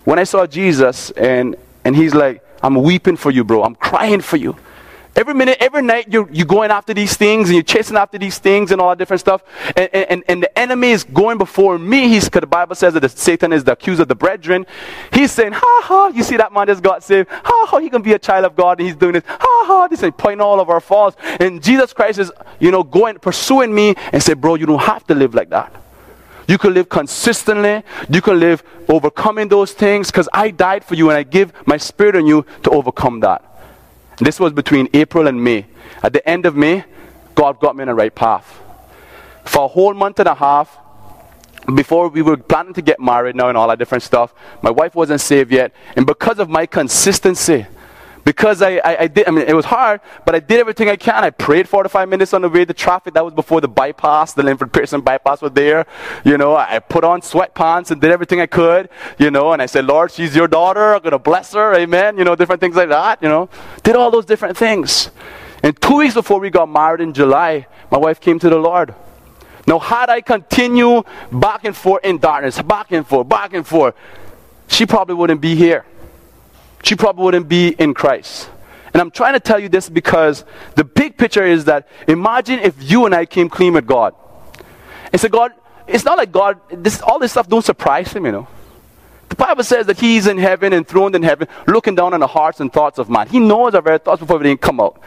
when 0.05 0.19
I 0.19 0.23
saw 0.23 0.47
Jesus, 0.47 1.11
and, 1.11 1.57
and 1.83 1.97
He's 1.97 2.13
like, 2.13 2.42
I'm 2.63 2.81
weeping 2.81 3.17
for 3.17 3.29
you, 3.29 3.43
bro. 3.43 3.63
I'm 3.63 3.75
crying 3.75 4.21
for 4.21 4.37
you. 4.37 4.55
Every 5.15 5.35
minute, 5.35 5.57
every 5.59 5.83
night, 5.83 6.11
you're, 6.11 6.27
you're 6.31 6.47
going 6.47 6.71
after 6.71 6.91
these 6.91 7.15
things 7.15 7.47
and 7.49 7.55
you're 7.55 7.63
chasing 7.63 7.95
after 7.95 8.17
these 8.17 8.39
things 8.39 8.71
and 8.71 8.81
all 8.81 8.89
that 8.89 8.97
different 8.97 9.19
stuff. 9.19 9.43
And, 9.75 9.89
and, 9.93 10.23
and 10.27 10.41
the 10.41 10.57
enemy 10.57 10.89
is 10.89 11.03
going 11.03 11.37
before 11.37 11.77
me. 11.77 12.07
He's, 12.07 12.25
because 12.25 12.41
the 12.41 12.47
Bible 12.47 12.73
says 12.73 12.95
that 12.95 13.01
the, 13.01 13.09
Satan 13.09 13.53
is 13.53 13.63
the 13.63 13.73
accuser 13.73 14.03
of 14.03 14.07
the 14.07 14.15
brethren. 14.15 14.65
He's 15.11 15.31
saying, 15.31 15.51
ha 15.51 15.81
ha, 15.83 16.07
you 16.07 16.23
see 16.23 16.37
that 16.37 16.51
man 16.51 16.65
just 16.65 16.81
got 16.81 17.03
saved. 17.03 17.29
Ha 17.29 17.65
ha, 17.69 17.77
he 17.77 17.91
can 17.91 18.01
be 18.01 18.13
a 18.13 18.19
child 18.19 18.45
of 18.45 18.55
God 18.55 18.79
and 18.79 18.87
he's 18.87 18.95
doing 18.95 19.13
this. 19.13 19.23
Ha 19.27 19.63
ha, 19.67 19.87
this 19.87 20.01
is 20.01 20.11
pointing 20.17 20.41
all 20.41 20.59
of 20.59 20.69
our 20.69 20.79
faults. 20.79 21.15
And 21.39 21.61
Jesus 21.61 21.93
Christ 21.93 22.17
is, 22.17 22.31
you 22.59 22.71
know, 22.71 22.81
going, 22.81 23.19
pursuing 23.19 23.75
me 23.75 23.93
and 24.11 24.23
say, 24.23 24.33
bro, 24.33 24.55
you 24.55 24.65
don't 24.65 24.81
have 24.81 25.05
to 25.07 25.13
live 25.13 25.35
like 25.35 25.49
that. 25.49 25.75
You 26.47 26.57
can 26.57 26.73
live 26.73 26.89
consistently. 26.89 27.83
You 28.09 28.21
can 28.21 28.39
live 28.39 28.63
overcoming 28.89 29.47
those 29.47 29.71
things 29.71 30.11
because 30.11 30.27
I 30.33 30.51
died 30.51 30.83
for 30.83 30.95
you 30.95 31.09
and 31.09 31.17
I 31.17 31.23
give 31.23 31.53
my 31.65 31.77
spirit 31.77 32.15
on 32.15 32.25
you 32.25 32.45
to 32.63 32.69
overcome 32.71 33.21
that. 33.21 33.43
This 34.17 34.39
was 34.39 34.53
between 34.53 34.89
April 34.93 35.27
and 35.27 35.43
May. 35.43 35.65
At 36.01 36.13
the 36.13 36.27
end 36.27 36.45
of 36.45 36.55
May, 36.55 36.85
God 37.35 37.59
got 37.59 37.75
me 37.75 37.81
on 37.81 37.87
the 37.87 37.93
right 37.93 38.13
path. 38.13 38.59
For 39.45 39.65
a 39.65 39.67
whole 39.67 39.93
month 39.93 40.19
and 40.19 40.27
a 40.27 40.35
half, 40.35 40.77
before 41.73 42.09
we 42.09 42.21
were 42.21 42.37
planning 42.37 42.73
to 42.73 42.81
get 42.81 42.99
married 42.99 43.35
now 43.35 43.47
and 43.49 43.57
all 43.57 43.67
that 43.69 43.79
different 43.79 44.03
stuff, 44.03 44.33
my 44.61 44.69
wife 44.69 44.95
wasn't 44.95 45.21
saved 45.21 45.51
yet. 45.51 45.71
And 45.95 46.05
because 46.05 46.39
of 46.39 46.49
my 46.49 46.65
consistency, 46.65 47.65
because 48.23 48.61
I, 48.61 48.77
I, 48.77 48.97
I, 49.01 49.07
did, 49.07 49.27
I 49.27 49.31
mean, 49.31 49.45
it 49.47 49.55
was 49.55 49.65
hard, 49.65 49.99
but 50.25 50.33
I 50.33 50.39
did 50.39 50.59
everything 50.59 50.89
I 50.89 50.95
can. 50.95 51.23
I 51.23 51.29
prayed 51.29 51.67
45 51.67 52.07
minutes 52.07 52.33
on 52.33 52.41
the 52.41 52.49
way 52.49 52.63
to 52.63 52.73
traffic. 52.73 53.13
That 53.13 53.25
was 53.25 53.33
before 53.33 53.59
the 53.59 53.67
bypass, 53.67 54.33
the 54.33 54.43
Linford 54.43 54.71
Pierson 54.71 55.01
bypass 55.01 55.41
was 55.41 55.51
there. 55.51 55.85
You 56.23 56.37
know, 56.37 56.55
I 56.55 56.79
put 56.79 57.03
on 57.03 57.21
sweatpants 57.21 57.91
and 57.91 57.99
did 57.99 58.11
everything 58.11 58.39
I 58.39 58.45
could, 58.45 58.89
you 59.17 59.29
know, 59.29 59.51
and 59.51 59.61
I 59.61 59.65
said, 59.65 59.85
Lord, 59.85 60.11
she's 60.11 60.35
your 60.35 60.47
daughter. 60.47 60.95
I'm 60.95 61.01
going 61.01 61.11
to 61.11 61.19
bless 61.19 61.53
her. 61.53 61.75
Amen. 61.75 62.17
You 62.17 62.23
know, 62.23 62.35
different 62.35 62.61
things 62.61 62.75
like 62.75 62.89
that, 62.89 63.21
you 63.21 63.27
know. 63.27 63.49
Did 63.83 63.95
all 63.95 64.09
those 64.09 64.25
different 64.25 64.57
things. 64.57 65.09
And 65.61 65.79
two 65.81 65.97
weeks 65.97 66.13
before 66.13 66.39
we 66.39 66.49
got 66.49 66.69
married 66.69 67.01
in 67.01 67.13
July, 67.13 67.67
my 67.91 67.97
wife 67.97 68.19
came 68.19 68.39
to 68.39 68.49
the 68.49 68.57
Lord. 68.57 68.93
Now, 69.65 69.79
had 69.79 70.09
I 70.09 70.21
continued 70.21 71.05
back 71.31 71.63
and 71.63 71.75
forth 71.75 72.03
in 72.03 72.17
darkness, 72.17 72.61
back 72.61 72.91
and 72.91 73.07
forth, 73.07 73.29
back 73.29 73.53
and 73.53 73.65
forth, 73.65 73.95
she 74.67 74.85
probably 74.85 75.15
wouldn't 75.15 75.39
be 75.39 75.55
here 75.55 75.85
she 76.83 76.95
probably 76.95 77.23
wouldn't 77.23 77.47
be 77.47 77.69
in 77.69 77.93
Christ. 77.93 78.49
And 78.93 79.01
I'm 79.01 79.09
trying 79.09 79.33
to 79.33 79.39
tell 79.39 79.57
you 79.57 79.69
this 79.69 79.89
because 79.89 80.45
the 80.75 80.83
big 80.83 81.17
picture 81.17 81.43
is 81.43 81.65
that 81.65 81.87
imagine 82.07 82.59
if 82.59 82.75
you 82.79 83.05
and 83.05 83.15
I 83.15 83.25
came 83.25 83.49
clean 83.49 83.73
with 83.73 83.87
God. 83.87 84.13
And 85.11 85.19
said, 85.19 85.31
God, 85.31 85.51
it's 85.87 86.05
not 86.05 86.17
like 86.17 86.31
God, 86.31 86.59
this, 86.69 87.01
all 87.01 87.17
this 87.19 87.31
stuff 87.31 87.47
don't 87.47 87.65
surprise 87.65 88.13
him, 88.13 88.25
you 88.25 88.31
know. 88.31 88.47
The 89.29 89.35
Bible 89.35 89.63
says 89.63 89.87
that 89.87 89.99
he's 89.99 90.27
in 90.27 90.37
heaven, 90.37 90.73
enthroned 90.73 91.15
in 91.15 91.23
heaven, 91.23 91.47
looking 91.65 91.95
down 91.95 92.13
on 92.13 92.19
the 92.19 92.27
hearts 92.27 92.59
and 92.59 92.71
thoughts 92.71 92.99
of 92.99 93.09
man. 93.09 93.27
He 93.27 93.39
knows 93.39 93.73
our 93.73 93.81
very 93.81 93.97
thoughts 93.97 94.19
before 94.19 94.37
they 94.37 94.45
even 94.45 94.57
come 94.57 94.79
out. 94.79 95.01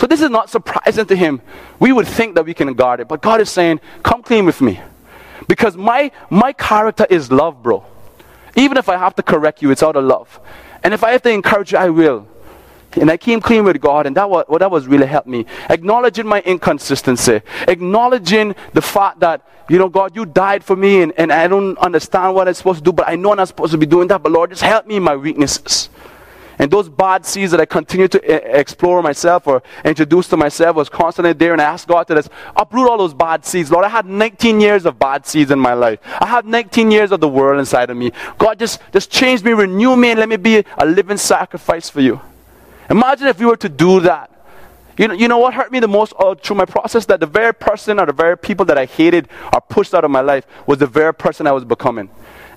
So 0.00 0.06
this 0.06 0.20
is 0.20 0.30
not 0.30 0.50
surprising 0.50 1.06
to 1.06 1.16
him. 1.16 1.40
We 1.78 1.92
would 1.92 2.06
think 2.06 2.34
that 2.34 2.44
we 2.44 2.54
can 2.54 2.72
guard 2.74 3.00
it. 3.00 3.08
But 3.08 3.22
God 3.22 3.40
is 3.40 3.50
saying, 3.50 3.80
come 4.02 4.22
clean 4.22 4.46
with 4.46 4.60
me. 4.60 4.80
Because 5.46 5.76
my, 5.76 6.10
my 6.30 6.52
character 6.52 7.06
is 7.08 7.30
love, 7.30 7.62
bro. 7.62 7.84
Even 8.56 8.76
if 8.76 8.88
I 8.88 8.96
have 8.96 9.14
to 9.16 9.22
correct 9.22 9.62
you, 9.62 9.70
it's 9.70 9.82
out 9.82 9.96
of 9.96 10.04
love. 10.04 10.40
And 10.82 10.94
if 10.94 11.02
I 11.04 11.12
have 11.12 11.22
to 11.22 11.30
encourage 11.30 11.72
you, 11.72 11.78
I 11.78 11.88
will. 11.88 12.26
And 12.92 13.10
I 13.10 13.16
came 13.16 13.40
clean 13.40 13.64
with 13.64 13.80
God, 13.80 14.06
and 14.06 14.16
that 14.16 14.28
was, 14.28 14.46
well, 14.48 14.58
that 14.58 14.70
was 14.70 14.86
really 14.86 15.06
helped 15.06 15.28
me. 15.28 15.44
Acknowledging 15.68 16.26
my 16.26 16.40
inconsistency, 16.40 17.42
acknowledging 17.68 18.54
the 18.72 18.80
fact 18.80 19.20
that, 19.20 19.46
you 19.68 19.78
know, 19.78 19.88
God, 19.88 20.16
you 20.16 20.24
died 20.24 20.64
for 20.64 20.74
me, 20.74 21.02
and, 21.02 21.12
and 21.18 21.30
I 21.30 21.46
don't 21.48 21.76
understand 21.78 22.34
what 22.34 22.48
I'm 22.48 22.54
supposed 22.54 22.78
to 22.78 22.84
do, 22.84 22.92
but 22.92 23.06
I 23.06 23.14
know 23.14 23.32
I'm 23.32 23.36
not 23.36 23.48
supposed 23.48 23.72
to 23.72 23.78
be 23.78 23.86
doing 23.86 24.08
that, 24.08 24.22
but 24.22 24.32
Lord, 24.32 24.50
just 24.50 24.62
help 24.62 24.86
me 24.86 24.96
in 24.96 25.02
my 25.02 25.16
weaknesses. 25.16 25.90
And 26.58 26.70
those 26.70 26.88
bad 26.88 27.24
seeds 27.24 27.52
that 27.52 27.60
I 27.60 27.66
continue 27.66 28.08
to 28.08 28.18
uh, 28.18 28.58
explore 28.58 29.00
myself 29.00 29.46
or 29.46 29.62
introduce 29.84 30.26
to 30.28 30.36
myself 30.36 30.74
was 30.74 30.88
constantly 30.88 31.32
there. 31.32 31.52
And 31.52 31.62
I 31.62 31.66
asked 31.66 31.86
God 31.86 32.08
to 32.08 32.16
just 32.16 32.30
uproot 32.56 32.90
all 32.90 32.98
those 32.98 33.14
bad 33.14 33.44
seeds. 33.44 33.70
Lord, 33.70 33.84
I 33.84 33.88
had 33.88 34.06
19 34.06 34.60
years 34.60 34.84
of 34.84 34.98
bad 34.98 35.24
seeds 35.24 35.52
in 35.52 35.60
my 35.60 35.74
life. 35.74 36.00
I 36.04 36.26
had 36.26 36.46
19 36.46 36.90
years 36.90 37.12
of 37.12 37.20
the 37.20 37.28
world 37.28 37.60
inside 37.60 37.90
of 37.90 37.96
me. 37.96 38.10
God, 38.38 38.58
just, 38.58 38.80
just 38.92 39.10
change 39.10 39.44
me, 39.44 39.52
renew 39.52 39.96
me, 39.96 40.10
and 40.10 40.18
let 40.18 40.28
me 40.28 40.36
be 40.36 40.64
a 40.76 40.84
living 40.84 41.16
sacrifice 41.16 41.88
for 41.88 42.00
you. 42.00 42.20
Imagine 42.90 43.28
if 43.28 43.38
we 43.38 43.46
were 43.46 43.56
to 43.58 43.68
do 43.68 44.00
that. 44.00 44.30
You 44.96 45.06
know, 45.06 45.14
you 45.14 45.28
know 45.28 45.38
what 45.38 45.54
hurt 45.54 45.70
me 45.70 45.78
the 45.78 45.86
most 45.86 46.12
uh, 46.18 46.34
through 46.34 46.56
my 46.56 46.64
process? 46.64 47.06
That 47.06 47.20
the 47.20 47.26
very 47.26 47.54
person 47.54 48.00
or 48.00 48.06
the 48.06 48.12
very 48.12 48.36
people 48.36 48.64
that 48.66 48.76
I 48.76 48.84
hated 48.86 49.28
or 49.52 49.60
pushed 49.60 49.94
out 49.94 50.02
of 50.04 50.10
my 50.10 50.22
life 50.22 50.44
was 50.66 50.78
the 50.78 50.88
very 50.88 51.14
person 51.14 51.46
I 51.46 51.52
was 51.52 51.64
becoming. 51.64 52.10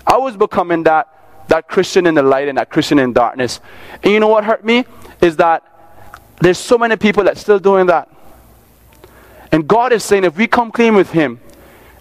I 0.07 0.17
was 0.17 0.35
becoming 0.35 0.81
that 0.83 1.20
that 1.51 1.67
Christian 1.67 2.07
in 2.07 2.15
the 2.15 2.23
light 2.23 2.47
and 2.47 2.57
that 2.57 2.69
Christian 2.69 2.97
in 2.97 3.11
darkness. 3.11 3.59
And 4.03 4.13
you 4.13 4.21
know 4.21 4.29
what 4.29 4.45
hurt 4.45 4.63
me? 4.63 4.85
Is 5.21 5.35
that 5.35 5.63
there's 6.39 6.57
so 6.57 6.77
many 6.77 6.95
people 6.95 7.25
that 7.25 7.37
still 7.37 7.59
doing 7.59 7.87
that. 7.87 8.09
And 9.51 9.67
God 9.67 9.91
is 9.91 10.01
saying 10.01 10.23
if 10.23 10.37
we 10.37 10.47
come 10.47 10.71
clean 10.71 10.95
with 10.95 11.11
Him, 11.11 11.41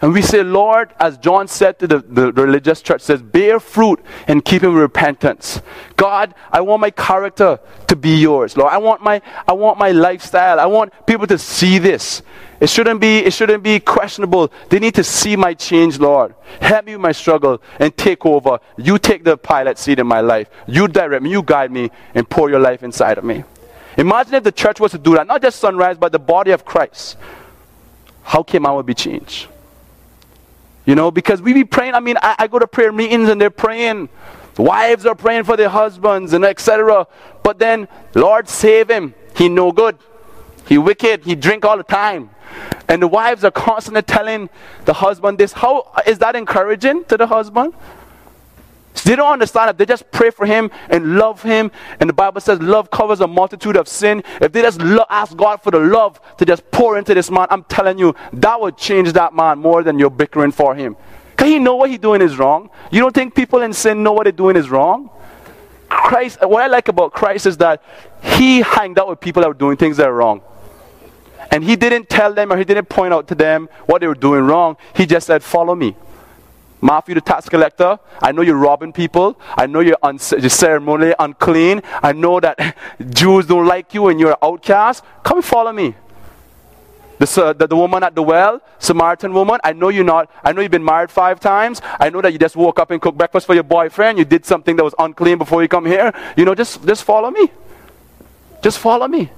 And 0.02 0.14
we 0.14 0.22
say, 0.22 0.42
Lord, 0.42 0.94
as 0.98 1.18
John 1.18 1.46
said 1.46 1.78
to 1.80 1.86
the, 1.86 1.98
the 1.98 2.32
religious 2.32 2.80
church, 2.80 3.02
says, 3.02 3.20
bear 3.20 3.60
fruit 3.60 4.00
and 4.26 4.42
keep 4.42 4.62
in 4.62 4.72
repentance. 4.74 5.60
God, 5.96 6.34
I 6.50 6.62
want 6.62 6.80
my 6.80 6.90
character 6.90 7.60
to 7.86 7.96
be 7.96 8.16
yours. 8.16 8.56
Lord, 8.56 8.72
I 8.72 8.78
want 8.78 9.02
my 9.02 9.20
I 9.46 9.52
want 9.52 9.78
my 9.78 9.90
lifestyle. 9.90 10.58
I 10.58 10.64
want 10.64 10.92
people 11.06 11.26
to 11.26 11.36
see 11.36 11.78
this. 11.78 12.22
It 12.60 12.70
shouldn't 12.70 13.00
be 13.00 13.18
it 13.18 13.34
shouldn't 13.34 13.62
be 13.62 13.78
questionable. 13.78 14.50
They 14.70 14.78
need 14.78 14.94
to 14.94 15.04
see 15.04 15.36
my 15.36 15.52
change, 15.52 15.98
Lord. 15.98 16.34
Help 16.62 16.86
me 16.86 16.92
with 16.92 17.02
my 17.02 17.12
struggle 17.12 17.60
and 17.78 17.94
take 17.94 18.24
over. 18.24 18.58
You 18.78 18.98
take 18.98 19.22
the 19.24 19.36
pilot 19.36 19.76
seat 19.76 19.98
in 19.98 20.06
my 20.06 20.20
life. 20.20 20.48
You 20.66 20.88
direct 20.88 21.22
me, 21.22 21.30
you 21.30 21.42
guide 21.42 21.70
me, 21.70 21.90
and 22.14 22.28
pour 22.28 22.48
your 22.48 22.60
life 22.60 22.82
inside 22.82 23.18
of 23.18 23.24
me. 23.24 23.44
Imagine 23.98 24.34
if 24.34 24.44
the 24.44 24.52
church 24.52 24.80
was 24.80 24.92
to 24.92 24.98
do 24.98 25.14
that, 25.16 25.26
not 25.26 25.42
just 25.42 25.58
sunrise, 25.60 25.98
but 25.98 26.10
the 26.12 26.18
body 26.18 26.52
of 26.52 26.64
Christ. 26.64 27.18
How 28.22 28.42
Cayman 28.42 28.74
would 28.76 28.86
be 28.86 28.94
changed? 28.94 29.48
You 30.86 30.94
know, 30.94 31.10
because 31.10 31.42
we 31.42 31.52
be 31.52 31.64
praying. 31.64 31.94
I 31.94 32.00
mean, 32.00 32.16
I, 32.22 32.36
I 32.40 32.46
go 32.46 32.58
to 32.58 32.66
prayer 32.66 32.92
meetings 32.92 33.28
and 33.28 33.40
they're 33.40 33.50
praying. 33.50 34.08
The 34.54 34.62
wives 34.62 35.06
are 35.06 35.14
praying 35.14 35.44
for 35.44 35.56
their 35.56 35.68
husbands 35.68 36.32
and 36.32 36.44
etc. 36.44 37.06
But 37.42 37.58
then, 37.58 37.88
Lord 38.14 38.48
save 38.48 38.90
him. 38.90 39.14
He 39.36 39.48
no 39.48 39.72
good. 39.72 39.98
He 40.66 40.78
wicked. 40.78 41.24
He 41.24 41.34
drink 41.34 41.64
all 41.64 41.76
the 41.76 41.82
time. 41.82 42.30
And 42.88 43.00
the 43.00 43.08
wives 43.08 43.44
are 43.44 43.50
constantly 43.50 44.02
telling 44.02 44.50
the 44.84 44.92
husband 44.92 45.38
this. 45.38 45.52
How 45.52 45.92
is 46.06 46.18
that 46.18 46.34
encouraging 46.34 47.04
to 47.04 47.16
the 47.16 47.26
husband? 47.26 47.74
They 49.04 49.16
don't 49.16 49.32
understand. 49.32 49.68
that. 49.68 49.78
they 49.78 49.86
just 49.86 50.10
pray 50.10 50.30
for 50.30 50.46
him 50.46 50.70
and 50.88 51.16
love 51.16 51.42
him, 51.42 51.70
and 51.98 52.08
the 52.08 52.14
Bible 52.14 52.40
says 52.40 52.60
love 52.60 52.90
covers 52.90 53.20
a 53.20 53.26
multitude 53.26 53.76
of 53.76 53.88
sin. 53.88 54.22
If 54.40 54.52
they 54.52 54.62
just 54.62 54.80
lo- 54.80 55.04
ask 55.08 55.36
God 55.36 55.62
for 55.62 55.70
the 55.70 55.80
love 55.80 56.20
to 56.38 56.44
just 56.44 56.70
pour 56.70 56.98
into 56.98 57.14
this 57.14 57.30
man, 57.30 57.46
I'm 57.50 57.64
telling 57.64 57.98
you, 57.98 58.14
that 58.32 58.60
would 58.60 58.76
change 58.76 59.12
that 59.12 59.34
man 59.34 59.58
more 59.58 59.82
than 59.82 59.98
your 59.98 60.10
bickering 60.10 60.52
for 60.52 60.74
him. 60.74 60.96
Can 61.36 61.48
he 61.48 61.58
know 61.58 61.76
what 61.76 61.88
he's 61.88 61.98
doing 61.98 62.20
is 62.20 62.36
wrong? 62.36 62.68
You 62.90 63.00
don't 63.00 63.14
think 63.14 63.34
people 63.34 63.62
in 63.62 63.72
sin 63.72 64.02
know 64.02 64.12
what 64.12 64.24
they're 64.24 64.32
doing 64.32 64.56
is 64.56 64.68
wrong? 64.68 65.10
Christ, 65.88 66.38
what 66.42 66.62
I 66.62 66.66
like 66.66 66.88
about 66.88 67.12
Christ 67.12 67.46
is 67.46 67.56
that 67.56 67.82
he 68.22 68.60
hanged 68.60 68.98
out 68.98 69.08
with 69.08 69.20
people 69.20 69.42
that 69.42 69.48
were 69.48 69.54
doing 69.54 69.76
things 69.76 69.96
that 69.96 70.08
are 70.08 70.14
wrong. 70.14 70.42
And 71.50 71.64
he 71.64 71.76
didn't 71.76 72.08
tell 72.08 72.32
them 72.32 72.52
or 72.52 72.56
he 72.56 72.64
didn't 72.64 72.88
point 72.88 73.12
out 73.12 73.26
to 73.28 73.34
them 73.34 73.68
what 73.86 74.00
they 74.00 74.06
were 74.06 74.14
doing 74.14 74.44
wrong. 74.44 74.76
He 74.94 75.06
just 75.06 75.26
said, 75.26 75.42
Follow 75.42 75.74
me. 75.74 75.96
Matthew, 76.82 77.14
the 77.14 77.20
tax 77.20 77.48
collector, 77.48 77.98
I 78.22 78.32
know 78.32 78.42
you're 78.42 78.56
robbing 78.56 78.92
people. 78.92 79.38
I 79.56 79.66
know 79.66 79.80
you're, 79.80 79.98
un- 80.02 80.18
you're 80.38 80.48
ceremonially 80.48 81.14
unclean. 81.18 81.82
I 82.02 82.12
know 82.12 82.40
that 82.40 82.76
Jews 83.10 83.46
don't 83.46 83.66
like 83.66 83.92
you 83.92 84.08
and 84.08 84.18
you're 84.18 84.30
an 84.30 84.36
outcast. 84.42 85.04
Come 85.22 85.42
follow 85.42 85.72
me. 85.72 85.94
The, 87.18 87.44
uh, 87.44 87.52
the, 87.52 87.66
the, 87.66 87.76
woman 87.76 88.02
at 88.02 88.14
the 88.14 88.22
well, 88.22 88.62
Samaritan 88.78 89.34
woman, 89.34 89.60
I 89.62 89.74
know 89.74 89.90
you're 89.90 90.04
not, 90.04 90.30
I 90.42 90.52
know 90.52 90.62
you've 90.62 90.70
been 90.70 90.84
married 90.84 91.10
five 91.10 91.38
times. 91.38 91.82
I 91.84 92.08
know 92.08 92.22
that 92.22 92.32
you 92.32 92.38
just 92.38 92.56
woke 92.56 92.78
up 92.78 92.90
and 92.90 93.00
cooked 93.00 93.18
breakfast 93.18 93.46
for 93.46 93.52
your 93.52 93.62
boyfriend. 93.62 94.16
You 94.16 94.24
did 94.24 94.46
something 94.46 94.74
that 94.76 94.84
was 94.84 94.94
unclean 94.98 95.36
before 95.36 95.60
you 95.60 95.68
come 95.68 95.84
here. 95.84 96.14
You 96.38 96.46
know, 96.46 96.54
just, 96.54 96.82
just 96.86 97.04
follow 97.04 97.30
me. 97.30 97.50
Just 98.62 98.78
follow 98.78 99.06
me. 99.06 99.30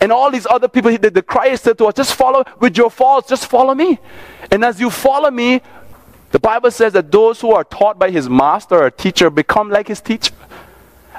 And 0.00 0.10
all 0.10 0.30
these 0.32 0.46
other 0.50 0.66
people, 0.66 0.96
the, 0.98 1.08
the 1.08 1.22
Christ 1.22 1.64
said 1.64 1.78
to 1.78 1.86
us, 1.86 1.94
just 1.94 2.14
follow 2.14 2.44
with 2.58 2.76
your 2.76 2.90
faults, 2.90 3.28
just 3.28 3.46
follow 3.46 3.72
me. 3.72 4.00
And 4.50 4.64
as 4.64 4.80
you 4.80 4.90
follow 4.90 5.30
me, 5.30 5.62
the 6.30 6.38
Bible 6.38 6.70
says 6.70 6.92
that 6.94 7.10
those 7.12 7.40
who 7.40 7.52
are 7.52 7.64
taught 7.64 7.98
by 7.98 8.10
his 8.10 8.28
master 8.28 8.76
or 8.82 8.90
teacher 8.90 9.30
become 9.30 9.70
like 9.70 9.88
his 9.88 10.00
teacher. 10.00 10.34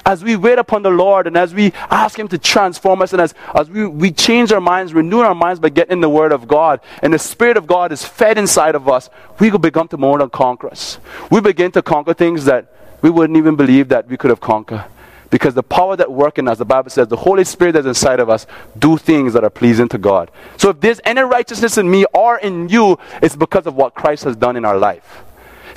As 0.08 0.24
we 0.24 0.36
wait 0.36 0.58
upon 0.58 0.82
the 0.82 0.90
Lord 0.90 1.26
and 1.26 1.36
as 1.36 1.52
we 1.52 1.72
ask 1.90 2.18
Him 2.18 2.28
to 2.28 2.38
transform 2.38 3.02
us 3.02 3.12
and 3.12 3.20
as, 3.20 3.34
as 3.54 3.68
we, 3.68 3.86
we 3.86 4.10
change 4.10 4.52
our 4.52 4.60
minds, 4.60 4.94
renew 4.94 5.18
our 5.18 5.34
minds 5.34 5.60
by 5.60 5.68
getting 5.68 6.00
the 6.00 6.08
Word 6.08 6.32
of 6.32 6.48
God, 6.48 6.80
and 7.02 7.12
the 7.12 7.18
Spirit 7.18 7.58
of 7.58 7.66
God 7.66 7.92
is 7.92 8.06
fed 8.06 8.38
inside 8.38 8.74
of 8.74 8.88
us, 8.88 9.10
we 9.38 9.50
will 9.50 9.58
become 9.58 9.86
to 9.88 9.98
more 9.98 10.18
than 10.18 10.30
conquerors. 10.30 10.98
We 11.30 11.42
begin 11.42 11.72
to 11.72 11.82
conquer 11.82 12.14
things 12.14 12.46
that 12.46 12.72
we 13.02 13.10
wouldn't 13.10 13.36
even 13.36 13.54
believe 13.54 13.88
that 13.88 14.08
we 14.08 14.16
could 14.16 14.30
have 14.30 14.40
conquered. 14.40 14.86
Because 15.30 15.54
the 15.54 15.62
power 15.62 15.96
that 15.96 16.10
works 16.10 16.38
in 16.38 16.48
us, 16.48 16.58
the 16.58 16.64
Bible 16.64 16.90
says, 16.90 17.08
the 17.08 17.16
Holy 17.16 17.44
Spirit 17.44 17.72
that's 17.72 17.86
inside 17.86 18.20
of 18.20 18.30
us, 18.30 18.46
do 18.78 18.96
things 18.96 19.32
that 19.34 19.44
are 19.44 19.50
pleasing 19.50 19.88
to 19.88 19.98
God. 19.98 20.30
So 20.56 20.70
if 20.70 20.80
there's 20.80 21.00
any 21.04 21.20
righteousness 21.20 21.76
in 21.76 21.90
me 21.90 22.06
or 22.14 22.38
in 22.38 22.68
you, 22.68 22.98
it's 23.22 23.36
because 23.36 23.66
of 23.66 23.74
what 23.74 23.94
Christ 23.94 24.24
has 24.24 24.36
done 24.36 24.56
in 24.56 24.64
our 24.64 24.78
life. 24.78 25.24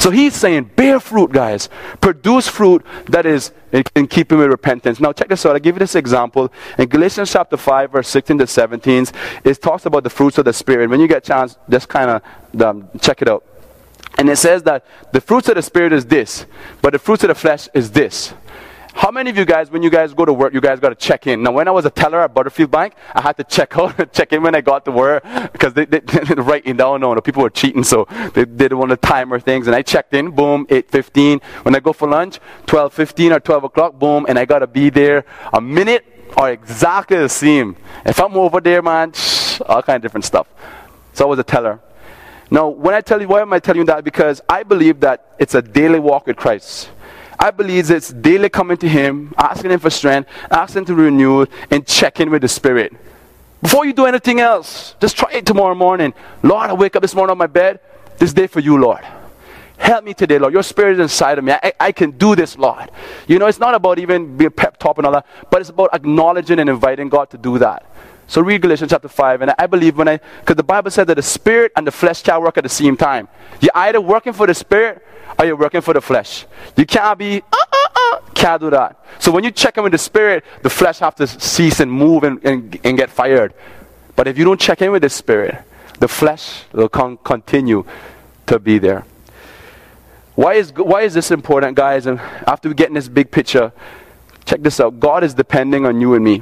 So 0.01 0.09
he's 0.09 0.35
saying, 0.35 0.71
bear 0.75 0.99
fruit, 0.99 1.31
guys. 1.31 1.69
Produce 1.99 2.47
fruit 2.47 2.83
that 3.05 3.27
is 3.27 3.51
in, 3.71 3.83
in, 3.95 4.07
keeping 4.07 4.39
with 4.39 4.47
repentance. 4.47 4.99
Now, 4.99 5.13
check 5.13 5.27
this 5.27 5.45
out. 5.45 5.53
I'll 5.53 5.59
give 5.59 5.75
you 5.75 5.79
this 5.79 5.93
example. 5.93 6.51
In 6.79 6.87
Galatians 6.87 7.31
chapter 7.31 7.55
5, 7.55 7.91
verse 7.91 8.07
16 8.07 8.39
to 8.39 8.47
17, 8.47 9.05
it 9.43 9.61
talks 9.61 9.85
about 9.85 10.03
the 10.03 10.09
fruits 10.09 10.39
of 10.39 10.45
the 10.45 10.53
Spirit. 10.53 10.89
When 10.89 10.99
you 10.99 11.07
get 11.07 11.19
a 11.19 11.27
chance, 11.27 11.55
just 11.69 11.87
kind 11.87 12.09
of 12.09 12.61
um, 12.63 12.89
check 12.99 13.21
it 13.21 13.29
out. 13.29 13.45
And 14.17 14.27
it 14.27 14.37
says 14.37 14.63
that 14.63 14.85
the 15.13 15.21
fruits 15.21 15.49
of 15.49 15.55
the 15.55 15.61
Spirit 15.61 15.93
is 15.93 16.05
this, 16.05 16.47
but 16.81 16.93
the 16.93 16.99
fruits 16.99 17.23
of 17.23 17.27
the 17.27 17.35
flesh 17.35 17.69
is 17.75 17.91
this. 17.91 18.33
How 18.93 19.09
many 19.09 19.29
of 19.29 19.37
you 19.37 19.45
guys, 19.45 19.71
when 19.71 19.83
you 19.83 19.89
guys 19.89 20.13
go 20.13 20.25
to 20.25 20.33
work, 20.33 20.53
you 20.53 20.61
guys 20.61 20.79
got 20.79 20.89
to 20.89 20.95
check 20.95 21.25
in? 21.25 21.43
Now, 21.43 21.51
when 21.53 21.67
I 21.67 21.71
was 21.71 21.85
a 21.85 21.89
teller 21.89 22.21
at 22.21 22.33
Butterfield 22.33 22.71
Bank, 22.71 22.93
I 23.15 23.21
had 23.21 23.37
to 23.37 23.43
check 23.43 23.77
out, 23.77 24.13
check 24.13 24.33
in 24.33 24.43
when 24.43 24.53
I 24.53 24.61
got 24.61 24.85
to 24.85 24.91
work 24.91 25.23
because 25.51 25.73
they, 25.73 25.85
they, 25.85 25.99
they 25.99 26.35
writing 26.35 26.77
down. 26.77 27.01
No, 27.01 27.13
no, 27.13 27.21
people 27.21 27.41
were 27.41 27.49
cheating, 27.49 27.83
so 27.83 28.05
they, 28.33 28.43
they 28.43 28.65
didn't 28.65 28.77
want 28.77 28.91
to 28.91 28.97
timer 28.97 29.39
things. 29.39 29.67
And 29.67 29.75
I 29.75 29.81
checked 29.81 30.13
in, 30.13 30.31
boom, 30.31 30.65
8:15. 30.67 31.41
When 31.63 31.75
I 31.75 31.79
go 31.79 31.93
for 31.93 32.07
lunch, 32.07 32.39
12:15 32.67 33.35
or 33.35 33.39
12 33.39 33.63
o'clock, 33.63 33.97
boom, 33.97 34.25
and 34.27 34.37
I 34.37 34.45
got 34.45 34.59
to 34.59 34.67
be 34.67 34.89
there 34.89 35.25
a 35.53 35.61
minute 35.61 36.05
or 36.37 36.49
exactly 36.49 37.17
the 37.17 37.29
same. 37.29 37.75
If 38.05 38.19
I'm 38.19 38.35
over 38.35 38.59
there, 38.59 38.81
man, 38.81 39.13
shh, 39.13 39.61
all 39.61 39.81
kind 39.81 39.95
of 39.95 40.01
different 40.01 40.25
stuff. 40.25 40.47
So 41.13 41.25
I 41.25 41.27
was 41.27 41.39
a 41.39 41.43
teller. 41.43 41.79
Now, 42.49 42.67
when 42.67 42.93
I 42.93 43.01
tell 43.01 43.21
you, 43.21 43.27
why 43.29 43.41
am 43.41 43.53
I 43.53 43.59
telling 43.59 43.79
you 43.79 43.85
that? 43.85 44.03
Because 44.03 44.41
I 44.49 44.63
believe 44.63 44.99
that 44.99 45.35
it's 45.39 45.55
a 45.55 45.61
daily 45.61 45.99
walk 45.99 46.27
with 46.27 46.35
Christ. 46.35 46.89
I 47.41 47.49
believe 47.49 47.89
it's 47.89 48.13
daily 48.13 48.49
coming 48.49 48.77
to 48.77 48.87
Him, 48.87 49.33
asking 49.35 49.71
Him 49.71 49.79
for 49.79 49.89
strength, 49.89 50.29
asking 50.51 50.81
Him 50.81 50.85
to 50.85 50.95
renew, 50.95 51.47
and 51.71 51.87
checking 51.87 52.29
with 52.29 52.43
the 52.43 52.47
Spirit. 52.47 52.93
Before 53.63 53.83
you 53.83 53.93
do 53.93 54.05
anything 54.05 54.39
else, 54.39 54.95
just 55.01 55.17
try 55.17 55.31
it 55.31 55.45
tomorrow 55.47 55.73
morning. 55.73 56.13
Lord, 56.43 56.69
I 56.69 56.73
wake 56.73 56.95
up 56.95 57.01
this 57.01 57.15
morning 57.15 57.31
on 57.31 57.39
my 57.39 57.47
bed. 57.47 57.79
This 58.19 58.31
day 58.31 58.45
for 58.45 58.59
you, 58.59 58.77
Lord. 58.77 59.03
Help 59.79 60.03
me 60.03 60.13
today, 60.13 60.37
Lord. 60.37 60.53
Your 60.53 60.61
spirit 60.61 60.93
is 60.93 60.99
inside 60.99 61.39
of 61.39 61.43
me. 61.43 61.53
I, 61.53 61.73
I 61.79 61.91
can 61.91 62.11
do 62.11 62.35
this, 62.35 62.59
Lord. 62.59 62.91
You 63.27 63.39
know, 63.39 63.47
it's 63.47 63.59
not 63.59 63.73
about 63.73 63.97
even 63.97 64.37
being 64.37 64.51
pep 64.51 64.77
talk 64.77 64.99
and 64.99 65.07
all 65.07 65.13
that, 65.13 65.25
but 65.49 65.61
it's 65.61 65.71
about 65.71 65.89
acknowledging 65.93 66.59
and 66.59 66.69
inviting 66.69 67.09
God 67.09 67.31
to 67.31 67.39
do 67.39 67.57
that. 67.57 67.87
So 68.27 68.41
read 68.41 68.61
Galatians 68.61 68.91
chapter 68.91 69.07
5, 69.07 69.41
and 69.41 69.53
I 69.57 69.65
believe 69.65 69.97
when 69.97 70.07
I, 70.07 70.19
because 70.39 70.57
the 70.57 70.63
Bible 70.63 70.91
said 70.91 71.07
that 71.07 71.15
the 71.15 71.23
spirit 71.23 71.71
and 71.75 71.87
the 71.87 71.91
flesh 71.91 72.23
shall 72.23 72.43
work 72.43 72.57
at 72.57 72.63
the 72.63 72.69
same 72.69 72.95
time. 72.95 73.27
You're 73.59 73.71
either 73.73 73.99
working 73.99 74.33
for 74.33 74.45
the 74.45 74.53
spirit 74.53 75.03
or 75.37 75.45
you're 75.45 75.55
working 75.55 75.81
for 75.81 75.93
the 75.93 76.01
flesh. 76.01 76.45
You 76.75 76.85
can't 76.85 77.17
be, 77.17 77.41
uh, 77.41 77.57
uh, 77.73 77.87
uh, 77.95 78.19
can't 78.33 78.61
do 78.61 78.69
that. 78.69 79.03
So 79.19 79.31
when 79.31 79.43
you 79.43 79.51
check 79.51 79.77
in 79.77 79.83
with 79.83 79.91
the 79.91 79.97
spirit, 79.97 80.43
the 80.61 80.69
flesh 80.69 80.99
have 80.99 81.15
to 81.15 81.27
cease 81.27 81.79
and 81.79 81.91
move 81.91 82.23
and, 82.23 82.43
and, 82.45 82.79
and 82.83 82.97
get 82.97 83.09
fired. 83.09 83.53
But 84.15 84.27
if 84.27 84.37
you 84.37 84.45
don't 84.45 84.59
check 84.59 84.81
in 84.81 84.91
with 84.91 85.01
the 85.01 85.09
spirit, 85.09 85.63
the 85.99 86.07
flesh 86.07 86.63
will 86.73 86.89
con- 86.89 87.17
continue 87.17 87.85
to 88.47 88.59
be 88.59 88.79
there. 88.79 89.05
Why 90.35 90.53
is, 90.53 90.73
why 90.73 91.01
is 91.01 91.13
this 91.13 91.31
important, 91.31 91.75
guys? 91.75 92.05
And 92.05 92.19
after 92.19 92.69
we 92.69 92.75
get 92.75 92.87
in 92.87 92.95
this 92.95 93.07
big 93.07 93.31
picture, 93.31 93.71
check 94.45 94.61
this 94.61 94.79
out. 94.79 94.99
God 94.99 95.23
is 95.23 95.33
depending 95.33 95.85
on 95.85 96.01
you 96.01 96.13
and 96.15 96.23
me. 96.23 96.41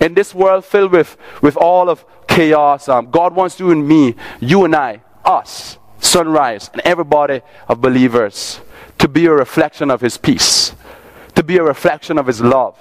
In 0.00 0.14
this 0.14 0.34
world 0.34 0.64
filled 0.64 0.92
with, 0.92 1.16
with 1.42 1.56
all 1.56 1.88
of 1.88 2.04
chaos, 2.28 2.88
um, 2.88 3.10
God 3.10 3.34
wants 3.34 3.58
you 3.60 3.70
and 3.70 3.86
me, 3.86 4.14
you 4.40 4.64
and 4.64 4.74
I, 4.74 5.02
us, 5.24 5.78
sunrise, 6.00 6.70
and 6.72 6.82
everybody 6.82 7.42
of 7.68 7.80
believers 7.80 8.60
to 8.98 9.08
be 9.08 9.26
a 9.26 9.32
reflection 9.32 9.90
of 9.90 10.00
His 10.00 10.16
peace, 10.16 10.74
to 11.34 11.42
be 11.42 11.58
a 11.58 11.62
reflection 11.62 12.18
of 12.18 12.26
His 12.26 12.40
love, 12.40 12.78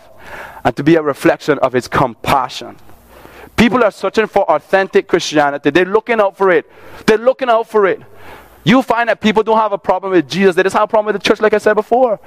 and 0.63 0.75
to 0.75 0.84
be 0.84 0.95
a 0.95 1.01
reflection 1.01 1.60
of 1.60 1.73
His 1.73 1.88
compassion. 1.88 2.78
People 3.56 3.84
are 3.84 3.91
searching 3.91 4.28
for 4.28 4.49
authentic 4.51 5.08
Christianity. 5.08 5.69
They're 5.69 5.86
looking 5.86 6.19
out 6.19 6.36
for 6.36 6.51
it. 6.51 6.69
They're 7.06 7.17
looking 7.17 7.49
out 7.49 7.67
for 7.67 7.86
it. 7.86 8.01
You 8.63 8.82
find 8.82 9.10
that 9.10 9.21
people 9.21 9.43
don't 9.43 9.58
have 9.58 9.71
a 9.71 9.78
problem 9.78 10.12
with 10.12 10.28
Jesus. 10.28 10.56
They 10.56 10.63
just 10.63 10.73
have 10.73 10.84
a 10.84 10.88
problem 10.88 11.13
with 11.13 11.21
the 11.21 11.28
church, 11.28 11.39
like 11.39 11.54
I 11.54 11.60
said 11.60 11.75
before. 11.75 12.19